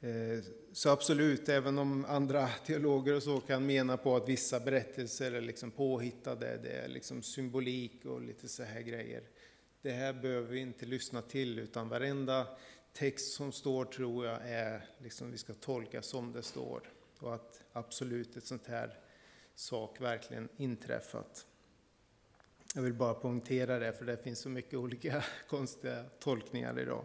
Eh, 0.00 0.44
så 0.72 0.90
absolut, 0.90 1.48
även 1.48 1.78
om 1.78 2.04
andra 2.04 2.48
teologer 2.48 3.14
och 3.14 3.22
så 3.22 3.40
kan 3.40 3.66
mena 3.66 3.96
på 3.96 4.16
att 4.16 4.28
vissa 4.28 4.60
berättelser 4.60 5.32
är 5.32 5.40
liksom 5.40 5.70
påhittade, 5.70 6.58
det 6.62 6.72
är 6.72 6.88
liksom 6.88 7.22
symbolik 7.22 8.04
och 8.04 8.22
lite 8.22 8.48
så 8.48 8.62
här 8.62 8.80
grejer. 8.80 9.22
Det 9.82 9.90
här 9.90 10.12
behöver 10.12 10.48
vi 10.48 10.60
inte 10.60 10.86
lyssna 10.86 11.22
till, 11.22 11.58
utan 11.58 11.88
varenda 11.88 12.46
text 12.92 13.32
som 13.32 13.52
står 13.52 13.84
tror 13.84 14.26
jag 14.26 14.48
är, 14.48 14.84
liksom 14.98 15.30
vi 15.30 15.38
ska 15.38 15.54
tolka 15.54 16.02
som 16.02 16.32
det 16.32 16.42
står. 16.42 16.92
Och 17.18 17.34
att 17.34 17.62
absolut 17.72 18.36
ett 18.36 18.46
sånt 18.46 18.66
här 18.66 18.98
sak 19.54 20.00
verkligen 20.00 20.48
inträffat. 20.56 21.46
Jag 22.74 22.82
vill 22.82 22.94
bara 22.94 23.14
poängtera 23.14 23.78
det, 23.78 23.92
för 23.92 24.04
det 24.04 24.16
finns 24.16 24.38
så 24.38 24.48
mycket 24.48 24.74
olika 24.74 25.24
konstiga 25.48 26.04
tolkningar 26.18 26.80
idag. 26.80 27.04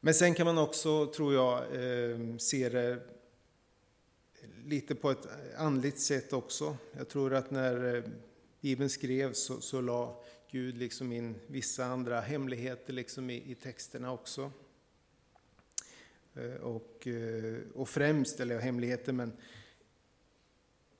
Men 0.00 0.14
sen 0.14 0.34
kan 0.34 0.46
man 0.46 0.58
också, 0.58 1.06
tror 1.06 1.34
jag, 1.34 1.58
eh, 1.58 2.36
se 2.36 2.68
det 2.68 3.00
lite 4.64 4.94
på 4.94 5.10
ett 5.10 5.28
andligt 5.56 6.00
sätt 6.00 6.32
också. 6.32 6.76
Jag 6.96 7.08
tror 7.08 7.34
att 7.34 7.50
när 7.50 7.94
eh, 7.94 8.02
Bibeln 8.60 8.90
skrevs 8.90 9.38
så, 9.38 9.60
så 9.60 9.80
la 9.80 10.22
Gud 10.50 10.76
liksom 10.76 11.12
in 11.12 11.34
vissa 11.46 11.84
andra 11.84 12.20
hemligheter 12.20 12.92
liksom 12.92 13.30
i, 13.30 13.50
i 13.50 13.54
texterna 13.54 14.12
också. 14.12 14.52
Eh, 16.34 16.54
och, 16.54 17.06
eh, 17.06 17.58
och 17.74 17.88
främst, 17.88 18.40
eller 18.40 18.58
hemligheter, 18.58 19.12
men 19.12 19.32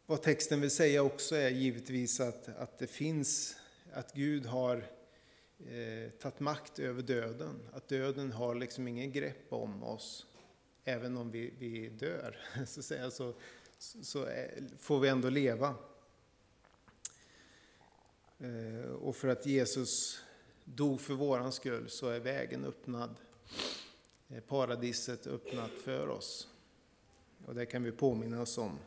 vad 0.06 0.22
texten 0.22 0.60
vill 0.60 0.70
säga 0.70 1.02
också 1.02 1.36
är 1.36 1.48
givetvis 1.48 2.20
att, 2.20 2.48
att 2.48 2.78
det 2.78 2.86
finns, 2.86 3.56
att 3.92 4.12
Gud 4.12 4.46
har 4.46 4.76
eh, 5.58 6.10
tagit 6.10 6.40
makt 6.40 6.78
över 6.78 7.02
döden. 7.02 7.68
Att 7.72 7.88
döden 7.88 8.32
har 8.32 8.54
liksom 8.54 8.88
ingen 8.88 9.12
grepp 9.12 9.52
om 9.52 9.82
oss, 9.82 10.26
även 10.84 11.16
om 11.16 11.30
vi, 11.30 11.52
vi 11.58 11.88
dör. 11.88 12.36
Så, 12.66 12.82
säga, 12.82 13.10
så, 13.10 13.34
så 13.78 14.24
är, 14.24 14.54
eh, 14.56 14.78
får 14.78 15.00
vi 15.00 15.08
ändå 15.08 15.30
leva. 15.30 15.74
Eh, 18.38 18.90
och 18.90 19.16
för 19.16 19.28
att 19.28 19.46
Jesus 19.46 20.22
dog 20.64 21.00
för 21.00 21.14
våran 21.14 21.52
skull 21.52 21.88
så 21.88 22.08
är 22.08 22.20
vägen 22.20 22.64
öppnad. 22.64 23.14
Eh, 24.28 24.40
paradiset 24.40 25.26
öppnat 25.26 25.70
för 25.70 26.08
oss. 26.08 26.48
Och 27.46 27.54
det 27.54 27.66
kan 27.66 27.82
vi 27.82 27.92
påminna 27.92 28.42
oss 28.42 28.58
om. 28.58 28.78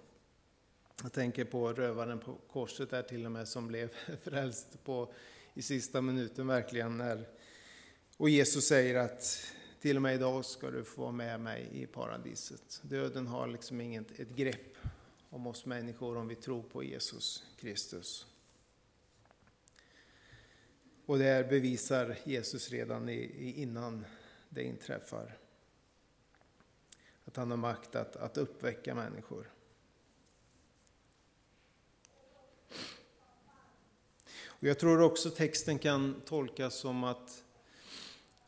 Jag 1.04 1.14
tänker 1.14 1.46
på 1.46 1.74
rövaren 1.74 2.20
på 2.20 2.38
korset 2.52 2.90
där 2.90 3.04
till 3.04 3.26
och 3.26 3.32
med 3.32 3.48
som 3.48 3.68
blev 3.68 3.90
frälst 4.24 4.84
på, 4.84 5.14
i 5.54 5.62
sista 5.62 6.02
minuten 6.02 6.48
verkligen. 6.48 6.98
När, 6.98 7.28
och 8.18 8.30
Jesus 8.30 8.68
säger 8.68 8.96
att 8.96 9.54
till 9.82 9.96
och 9.96 10.02
med 10.02 10.16
idag 10.16 10.46
ska 10.46 10.72
du 10.72 10.84
få 10.84 11.02
vara 11.02 11.12
med 11.12 11.40
mig 11.40 11.70
i 11.72 11.86
paradiset. 11.86 12.82
Döden 12.84 13.28
har 13.28 13.48
liksom 13.48 13.82
inget 13.82 14.20
ett 14.20 14.36
grepp 14.36 14.78
om 15.30 15.48
oss 15.48 15.66
människor 15.66 16.18
om 16.18 16.28
vi 16.28 16.36
tror 16.36 16.64
på 16.64 16.84
Jesus 16.84 17.44
Kristus. 17.60 18.31
Och 21.06 21.20
det 21.20 21.50
bevisar 21.50 22.18
Jesus 22.24 22.70
redan 22.70 23.10
innan 23.10 24.06
det 24.50 24.64
inträffar. 24.64 25.38
Att 27.26 27.36
han 27.36 27.50
har 27.52 27.58
makt 27.58 27.96
att, 27.96 28.16
att 28.16 28.38
uppväcka 28.38 28.96
människor. 28.96 29.52
Och 34.62 34.68
jag 34.68 34.80
tror 34.80 35.02
också 35.02 35.30
texten 35.30 35.80
kan 35.80 36.22
tolkas 36.26 36.76
som 36.76 37.04
att, 37.04 37.44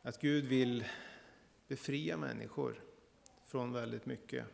att 0.01 0.21
Gud 0.21 0.45
vill 0.45 0.85
befria 1.67 2.17
människor 2.17 2.83
från 3.45 3.73
väldigt 3.73 4.05
mycket. 4.05 4.45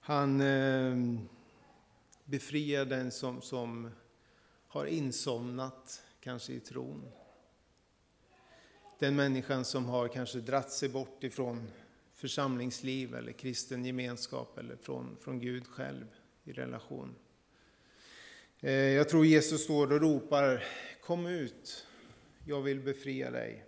Han 0.00 0.40
eh, 0.40 0.96
befriar 2.24 2.84
den 2.84 3.10
som, 3.10 3.42
som 3.42 3.90
har 4.68 4.86
insomnat, 4.86 6.02
kanske 6.20 6.52
i 6.52 6.60
tron. 6.60 7.10
Den 8.98 9.16
människan 9.16 9.64
som 9.64 9.84
har 9.84 10.08
kanske 10.08 10.38
dratt 10.38 10.70
sig 10.70 10.88
bort 10.88 11.24
ifrån 11.24 11.70
församlingsliv 12.14 13.14
eller 13.14 13.32
kristen 13.32 13.84
gemenskap 13.84 14.58
eller 14.58 14.76
från, 14.76 15.16
från 15.20 15.40
Gud 15.40 15.66
själv 15.66 16.06
i 16.44 16.52
relation. 16.52 17.14
Eh, 18.60 18.72
jag 18.72 19.08
tror 19.08 19.26
Jesus 19.26 19.64
står 19.64 19.92
och 19.92 20.00
ropar, 20.00 20.64
kom 21.00 21.26
ut, 21.26 21.86
jag 22.44 22.62
vill 22.62 22.80
befria 22.80 23.30
dig. 23.30 23.64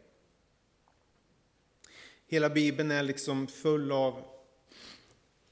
Hela 2.27 2.51
Bibeln 2.51 2.91
är 2.91 3.03
liksom 3.03 3.47
full 3.47 3.93
av, 3.93 4.25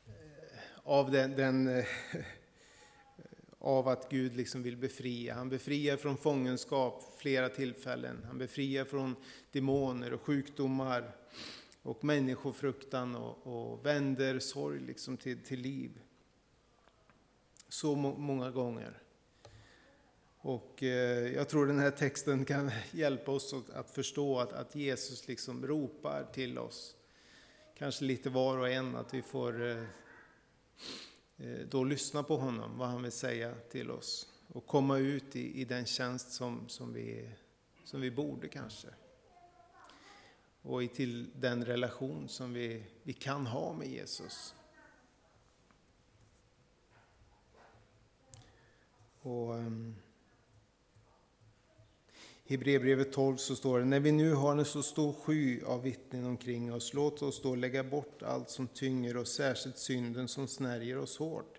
eh, 0.06 0.58
av 0.82 1.10
den, 1.10 1.36
den 1.36 1.68
eh, 1.68 1.84
av 3.58 3.88
att 3.88 4.10
Gud 4.10 4.36
liksom 4.36 4.62
vill 4.62 4.76
befria. 4.76 5.34
Han 5.34 5.48
befriar 5.48 5.96
från 5.96 6.16
fångenskap 6.16 7.14
flera 7.18 7.48
tillfällen. 7.48 8.24
Han 8.26 8.38
befriar 8.38 8.84
från 8.84 9.16
demoner 9.52 10.12
och 10.12 10.20
sjukdomar 10.20 11.16
och 11.82 12.04
människofruktan 12.04 13.16
och, 13.16 13.46
och 13.46 13.86
vänder 13.86 14.38
sorg 14.38 14.80
liksom 14.80 15.16
till, 15.16 15.44
till 15.44 15.60
liv. 15.60 15.90
Så 17.68 17.94
må, 17.94 18.14
många 18.16 18.50
gånger. 18.50 19.02
Och 20.40 20.82
eh, 20.82 21.34
jag 21.34 21.48
tror 21.48 21.66
den 21.66 21.78
här 21.78 21.90
texten 21.90 22.44
kan 22.44 22.70
hjälpa 22.90 23.32
oss 23.32 23.54
att 23.74 23.90
förstå 23.90 24.38
att, 24.38 24.52
att 24.52 24.74
Jesus 24.74 25.28
liksom 25.28 25.66
ropar 25.66 26.24
till 26.32 26.58
oss. 26.58 26.96
Kanske 27.78 28.04
lite 28.04 28.30
var 28.30 28.58
och 28.58 28.68
en, 28.68 28.96
att 28.96 29.14
vi 29.14 29.22
får 29.22 29.70
eh, 29.70 29.84
Eh, 31.38 31.66
då 31.70 31.84
lyssna 31.84 32.22
på 32.22 32.36
honom, 32.36 32.78
vad 32.78 32.88
han 32.88 33.02
vill 33.02 33.12
säga 33.12 33.54
till 33.70 33.90
oss. 33.90 34.32
Och 34.48 34.66
komma 34.66 34.98
ut 34.98 35.36
i, 35.36 35.60
i 35.60 35.64
den 35.64 35.86
tjänst 35.86 36.32
som, 36.32 36.68
som, 36.68 36.92
vi, 36.92 37.30
som 37.84 38.00
vi 38.00 38.10
borde 38.10 38.48
kanske. 38.48 38.88
Och 40.62 40.82
i 40.82 40.88
till 40.88 41.30
den 41.40 41.64
relation 41.64 42.28
som 42.28 42.52
vi, 42.52 42.84
vi 43.02 43.12
kan 43.12 43.46
ha 43.46 43.72
med 43.72 43.88
Jesus. 43.88 44.54
Och... 49.22 49.56
Ehm, 49.56 49.96
i 52.50 52.54
Hebreerbrevet 52.54 53.12
12 53.12 53.36
så 53.36 53.56
står 53.56 53.78
det, 53.78 53.84
när 53.84 54.00
vi 54.00 54.12
nu 54.12 54.32
har 54.32 54.56
en 54.56 54.64
så 54.64 54.82
stor 54.82 55.12
sky 55.12 55.62
av 55.62 55.82
vittnen 55.82 56.24
omkring 56.24 56.72
oss, 56.72 56.94
låt 56.94 57.22
oss 57.22 57.42
då 57.42 57.54
lägga 57.54 57.84
bort 57.84 58.22
allt 58.22 58.50
som 58.50 58.68
tynger 58.68 59.16
och 59.16 59.28
särskilt 59.28 59.78
synden 59.78 60.28
som 60.28 60.48
snärjer 60.48 60.98
oss 60.98 61.18
hårt 61.18 61.58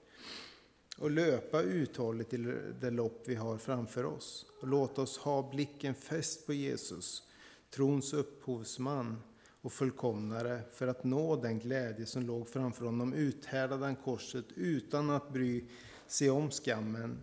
och 0.97 1.11
löpa 1.11 1.61
uthålligt 1.61 2.29
till 2.29 2.55
det 2.81 2.91
lopp 2.91 3.23
vi 3.25 3.35
har 3.35 3.57
framför 3.57 4.05
oss. 4.05 4.45
Och 4.61 4.67
låt 4.67 4.99
oss 4.99 5.17
ha 5.17 5.49
blicken 5.49 5.95
fäst 5.95 6.45
på 6.45 6.53
Jesus, 6.53 7.23
trons 7.69 8.13
upphovsman 8.13 9.21
och 9.61 9.73
fullkomnare, 9.73 10.61
för 10.73 10.87
att 10.87 11.03
nå 11.03 11.35
den 11.35 11.59
glädje 11.59 12.05
som 12.05 12.23
låg 12.23 12.49
framför 12.49 12.85
honom 12.85 13.13
uthärdade 13.13 13.85
han 13.85 13.95
korset 13.95 14.45
utan 14.55 15.09
att 15.09 15.33
bry 15.33 15.63
sig 16.07 16.29
om 16.29 16.51
skammen 16.51 17.19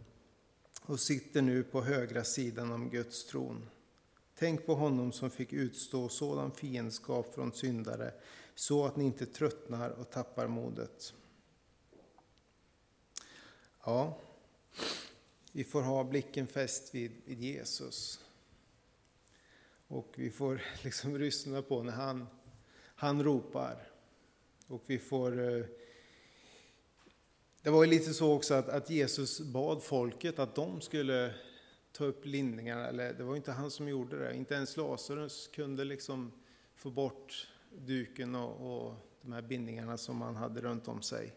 och 0.87 1.01
sitter 1.01 1.43
nu 1.43 1.63
på 1.63 1.83
högra 1.83 2.25
sidan 2.25 2.73
om 2.73 2.91
Guds 2.91 3.27
tron. 3.27 3.69
Tänk 4.35 4.67
på 4.67 4.75
honom 4.75 5.13
som 5.13 5.31
fick 5.31 5.53
utstå 5.53 6.09
sådan 6.09 6.53
fiendskap 6.53 7.35
från 7.35 7.53
syndare 7.53 8.13
så 8.55 8.85
att 8.85 8.97
ni 8.97 9.05
inte 9.05 9.27
tröttnar 9.27 9.91
och 9.91 10.11
tappar 10.11 10.47
modet. 10.47 11.15
Ja, 13.85 14.19
vi 15.53 15.65
får 15.65 15.83
ha 15.83 16.05
blicken 16.05 16.47
fäst 16.47 16.95
vid, 16.95 17.13
vid 17.25 17.43
Jesus. 17.43 18.21
Och 19.89 20.15
vi 20.17 20.31
får 20.31 20.63
liksom 20.83 21.17
lyssna 21.21 21.63
på 21.63 21.83
när 21.83 21.93
han, 21.93 22.27
han 22.79 23.25
ropar. 23.25 23.91
Och 24.67 24.83
vi 24.87 24.99
får 24.99 25.57
eh, 25.57 25.65
det 27.67 27.73
var 27.73 27.85
ju 27.85 27.91
lite 27.91 28.15
så 28.15 28.33
också 28.33 28.55
att, 28.55 28.69
att, 28.69 28.91
Jesus 28.91 29.41
bad 29.41 29.83
folket 29.83 30.39
att 30.39 30.55
de 30.55 30.81
skulle 30.81 31.35
ta 31.93 32.05
upp 32.05 32.27
lindningarna, 32.27 32.89
eller 32.89 33.15
det 33.15 33.25
var 33.25 33.37
inte 33.37 33.53
han 33.53 33.71
som 33.71 33.89
gjorde 33.89 34.19
det. 34.19 34.37
Inte 34.37 34.55
ens 34.55 34.77
Lazarus 34.77 35.51
kunde 35.55 35.85
liksom 35.85 36.33
få 36.75 36.91
bort 36.91 37.49
duken 37.71 38.35
och, 38.35 38.87
och 38.87 38.95
de 39.23 39.33
här 39.33 39.43
bindningarna 39.43 39.99
som 39.99 40.23
han 40.23 40.37
hade 40.37 40.61
runt 40.61 40.89
om 40.89 41.03
sig. 41.03 41.35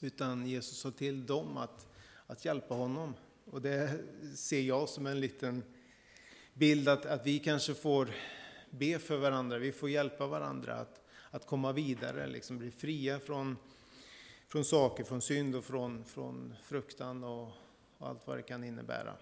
Utan 0.00 0.46
Jesus 0.46 0.78
sa 0.78 0.90
till 0.90 1.26
dem 1.26 1.56
att, 1.56 1.86
att 2.26 2.44
hjälpa 2.44 2.74
honom. 2.74 3.14
Och 3.44 3.62
det 3.62 4.00
ser 4.36 4.60
jag 4.60 4.88
som 4.88 5.06
en 5.06 5.20
liten 5.20 5.62
bild 6.54 6.88
att, 6.88 7.06
att 7.06 7.26
vi 7.26 7.38
kanske 7.38 7.74
får 7.74 8.10
be 8.70 8.98
för 8.98 9.16
varandra, 9.16 9.58
vi 9.58 9.72
får 9.72 9.90
hjälpa 9.90 10.26
varandra 10.26 10.74
att, 10.74 11.00
att 11.30 11.46
komma 11.46 11.72
vidare, 11.72 12.26
liksom 12.26 12.58
bli 12.58 12.70
fria 12.70 13.20
från 13.20 13.56
från 14.48 14.64
saker, 14.64 15.04
från 15.04 15.22
synd 15.22 15.56
och 15.56 15.64
från, 15.64 16.04
från 16.04 16.54
fruktan 16.62 17.24
och, 17.24 17.50
och 17.98 18.08
allt 18.08 18.26
vad 18.26 18.38
det 18.38 18.42
kan 18.42 18.64
innebära. 18.64 19.16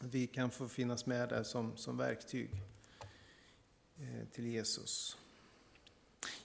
Vi 0.00 0.26
kan 0.26 0.50
få 0.50 0.68
finnas 0.68 1.06
med 1.06 1.28
där 1.28 1.42
som, 1.42 1.76
som 1.76 1.96
verktyg 1.96 2.50
eh, 3.96 4.28
till 4.32 4.46
Jesus. 4.46 5.18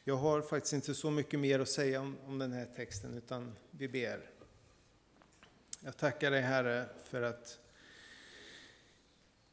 Jag 0.03 0.15
har 0.15 0.41
faktiskt 0.41 0.73
inte 0.73 0.95
så 0.95 1.11
mycket 1.11 1.39
mer 1.39 1.59
att 1.59 1.69
säga 1.69 2.01
om, 2.01 2.17
om 2.25 2.37
den 2.37 2.51
här 2.51 2.65
texten, 2.75 3.13
utan 3.13 3.55
vi 3.71 3.87
ber. 3.87 4.29
Jag 5.79 5.97
tackar 5.97 6.31
dig 6.31 6.41
Herre 6.41 6.89
för 7.03 7.21
att 7.21 7.59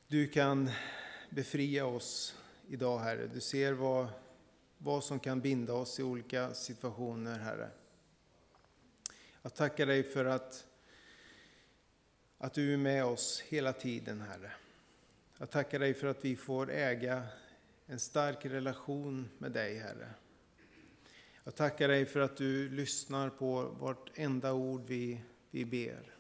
du 0.09 0.29
kan 0.29 0.70
befria 1.31 1.87
oss 1.87 2.37
idag, 2.68 2.98
Herre. 2.98 3.26
Du 3.35 3.40
ser 3.40 3.72
vad, 3.72 4.09
vad 4.79 5.05
som 5.05 5.20
kan 5.20 5.40
binda 5.40 5.72
oss 5.72 6.00
i 6.00 6.02
olika 6.02 6.55
situationer, 6.55 7.38
Herre. 7.38 7.70
Jag 9.46 9.54
tackar 9.54 9.87
dig 9.87 10.02
för 10.02 10.24
att, 10.24 10.66
att 12.38 12.54
du 12.54 12.72
är 12.72 12.76
med 12.76 13.04
oss 13.04 13.40
hela 13.40 13.72
tiden, 13.72 14.20
Herre. 14.20 14.52
Jag 15.38 15.50
tackar 15.50 15.78
dig 15.78 15.94
för 15.94 16.06
att 16.06 16.24
vi 16.24 16.37
får 16.37 16.70
äga 16.70 17.22
en 17.87 18.00
stark 18.00 18.46
relation 18.46 19.28
med 19.38 19.52
dig, 19.52 19.78
Herre. 19.78 20.09
Jag 21.44 21.54
tackar 21.54 21.88
dig 21.88 22.06
för 22.06 22.20
att 22.20 22.37
du 22.37 22.68
lyssnar 22.68 23.30
på 23.30 23.62
vartenda 23.62 24.52
ord 24.52 24.82
vi, 24.87 25.20
vi 25.50 25.64
ber. 25.64 26.14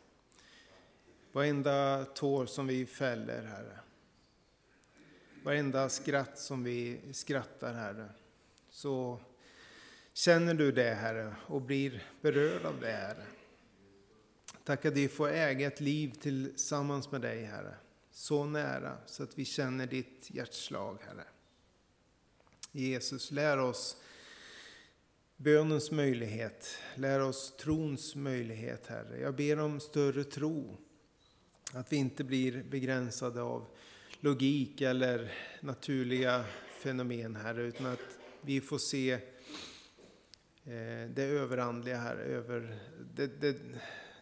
Varenda 1.32 2.04
tår 2.04 2.46
som 2.46 2.66
vi 2.66 2.86
fäller, 2.86 3.42
Herre. 3.42 3.78
Varenda 5.42 5.88
skratt 5.88 6.38
som 6.38 6.64
vi 6.64 7.00
skrattar, 7.12 7.74
Herre. 7.74 8.08
Så 8.70 9.20
känner 10.16 10.54
du 10.54 10.72
det, 10.72 10.94
Herre, 10.94 11.34
och 11.46 11.62
blir 11.62 12.02
berörd 12.20 12.64
av 12.64 12.80
det, 12.80 12.92
Herre. 12.92 13.26
Tack 14.64 14.84
att 14.84 14.94
vi 14.94 15.08
får 15.08 15.28
äga 15.28 15.66
ett 15.66 15.80
liv 15.80 16.12
tillsammans 16.20 17.10
med 17.10 17.20
dig, 17.20 17.44
Herre. 17.44 17.74
Så 18.10 18.44
nära, 18.44 18.98
så 19.06 19.22
att 19.22 19.38
vi 19.38 19.44
känner 19.44 19.86
ditt 19.86 20.30
hjärtslag, 20.30 20.98
Herre. 21.06 21.24
Jesus, 22.72 23.30
lär 23.30 23.58
oss 23.58 23.96
bönens 25.36 25.90
möjlighet. 25.90 26.78
Lär 26.94 27.20
oss 27.20 27.56
trons 27.56 28.14
möjlighet, 28.14 28.86
Herre. 28.86 29.20
Jag 29.20 29.36
ber 29.36 29.58
om 29.58 29.80
större 29.80 30.24
tro. 30.24 30.76
Att 31.72 31.92
vi 31.92 31.96
inte 31.96 32.24
blir 32.24 32.62
begränsade 32.62 33.42
av 33.42 33.66
logik 34.20 34.80
eller 34.80 35.32
naturliga 35.60 36.44
fenomen, 36.82 37.36
Herre, 37.36 37.62
utan 37.62 37.86
att 37.86 38.18
vi 38.40 38.60
får 38.60 38.78
se 38.78 39.20
Eh, 40.66 41.10
det 41.10 41.22
överandliga 41.22 41.96
här, 41.96 42.16
över 42.16 42.78
det, 43.14 43.26
det, 43.26 43.56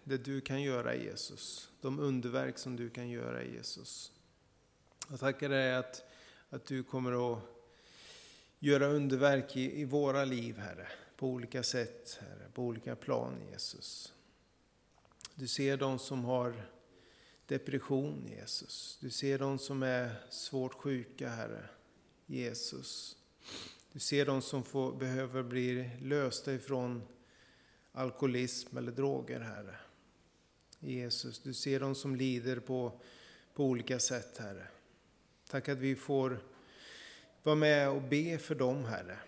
det 0.05 0.19
du 0.19 0.41
kan 0.41 0.63
göra 0.63 0.95
Jesus. 0.95 1.71
De 1.81 1.99
underverk 1.99 2.59
som 2.59 2.77
du 2.77 2.91
kan 2.91 3.09
göra 3.09 3.45
Jesus. 3.45 4.13
Jag 5.11 5.21
tackar 5.21 5.49
dig 5.49 5.75
att, 5.75 6.05
att 6.51 6.67
du 6.67 6.83
kommer 6.83 7.33
att 7.33 7.43
göra 8.59 8.87
underverk 8.87 9.57
i, 9.57 9.81
i 9.81 9.85
våra 9.85 10.25
liv, 10.25 10.59
Herre. 10.59 10.89
På 11.17 11.29
olika 11.29 11.63
sätt, 11.63 12.19
Herre. 12.21 12.51
På 12.55 12.63
olika 12.63 12.97
plan, 12.97 13.35
Jesus. 13.51 14.13
Du 15.35 15.49
ser 15.49 15.77
de 15.77 15.99
som 15.99 16.25
har 16.25 16.71
depression, 17.47 18.29
Jesus. 18.39 18.99
Du 19.01 19.11
ser 19.11 19.39
de 19.39 19.59
som 19.59 19.83
är 19.83 20.15
svårt 20.31 20.75
sjuka, 20.75 21.29
Herre. 21.29 21.69
Jesus. 22.27 23.17
Du 23.95 24.01
ser 24.01 24.27
de 24.27 24.43
som 24.43 24.65
får, 24.65 24.93
behöver 24.93 25.43
bli 25.43 25.91
lösta 26.01 26.55
ifrån 26.55 27.03
alkoholism 27.93 28.77
eller 28.77 28.93
droger, 28.93 29.41
Herre. 29.41 29.77
Jesus, 30.81 31.43
du 31.43 31.55
ser 31.55 31.81
de 31.81 31.95
som 31.95 32.17
lider 32.17 32.61
på, 32.61 33.01
på 33.55 33.65
olika 33.65 33.99
sätt, 33.99 34.39
Herre. 34.39 34.67
Tack 35.49 35.69
att 35.69 35.79
vi 35.79 35.97
får 35.97 36.39
vara 37.43 37.57
med 37.57 37.91
och 37.91 38.03
be 38.03 38.39
för 38.39 38.55
dem, 38.55 38.85
Herre. 38.85 39.19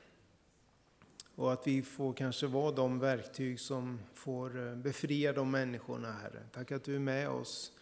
Och 1.35 1.53
att 1.53 1.67
vi 1.67 1.83
får 1.83 2.13
kanske 2.13 2.47
vara 2.47 2.73
de 2.73 2.99
verktyg 2.99 3.61
som 3.61 4.01
får 4.15 4.69
eh, 4.69 4.77
befria 4.77 5.33
de 5.33 5.51
människorna, 5.51 6.13
Herre. 6.13 6.43
Tack 6.53 6.73
att 6.73 6.85
du 6.85 6.95
är 6.95 7.01
med 7.01 7.29
oss 7.29 7.73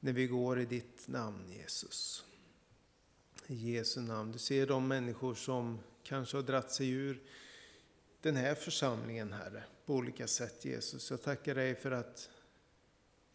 när 0.00 0.12
vi 0.12 0.26
går 0.26 0.60
i 0.60 0.64
ditt 0.64 1.08
namn, 1.08 1.52
Jesus. 1.52 2.24
I 3.52 3.54
Jesu 3.54 4.00
namn. 4.00 4.32
Du 4.32 4.38
ser 4.38 4.66
de 4.66 4.88
människor 4.88 5.34
som 5.34 5.78
kanske 6.02 6.36
har 6.36 6.42
dratt 6.42 6.72
sig 6.72 6.90
ur 6.90 7.22
den 8.20 8.36
här 8.36 8.54
församlingen, 8.54 9.32
Herre, 9.32 9.64
på 9.86 9.94
olika 9.94 10.26
sätt, 10.26 10.64
Jesus. 10.64 11.10
Jag 11.10 11.22
tackar 11.22 11.54
dig 11.54 11.74
för 11.74 11.90
att 11.90 12.30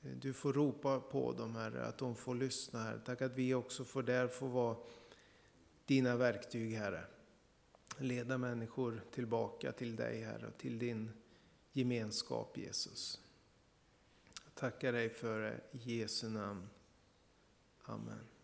eh, 0.01 0.11
du 0.11 0.33
får 0.33 0.53
ropa 0.53 0.99
på 0.99 1.33
dem, 1.33 1.55
Herre, 1.55 1.85
att 1.85 1.97
de 1.97 2.15
får 2.15 2.35
lyssna, 2.35 2.83
Herre. 2.83 2.99
Tack 3.05 3.21
att 3.21 3.33
vi 3.33 3.53
också 3.53 3.85
får 3.85 4.03
där 4.03 4.27
få 4.27 4.47
vara 4.47 4.77
dina 5.85 6.15
verktyg, 6.15 6.73
Herre. 6.73 7.03
Leda 7.97 8.37
människor 8.37 9.03
tillbaka 9.11 9.71
till 9.71 9.95
dig, 9.95 10.21
Herre, 10.21 10.47
och 10.47 10.57
till 10.57 10.79
din 10.79 11.11
gemenskap, 11.71 12.57
Jesus. 12.57 13.19
Jag 14.43 14.55
tackar 14.55 14.93
dig 14.93 15.09
för 15.09 15.39
det 15.39 15.61
i 15.71 15.99
Jesu 15.99 16.29
namn. 16.29 16.69
Amen. 17.83 18.36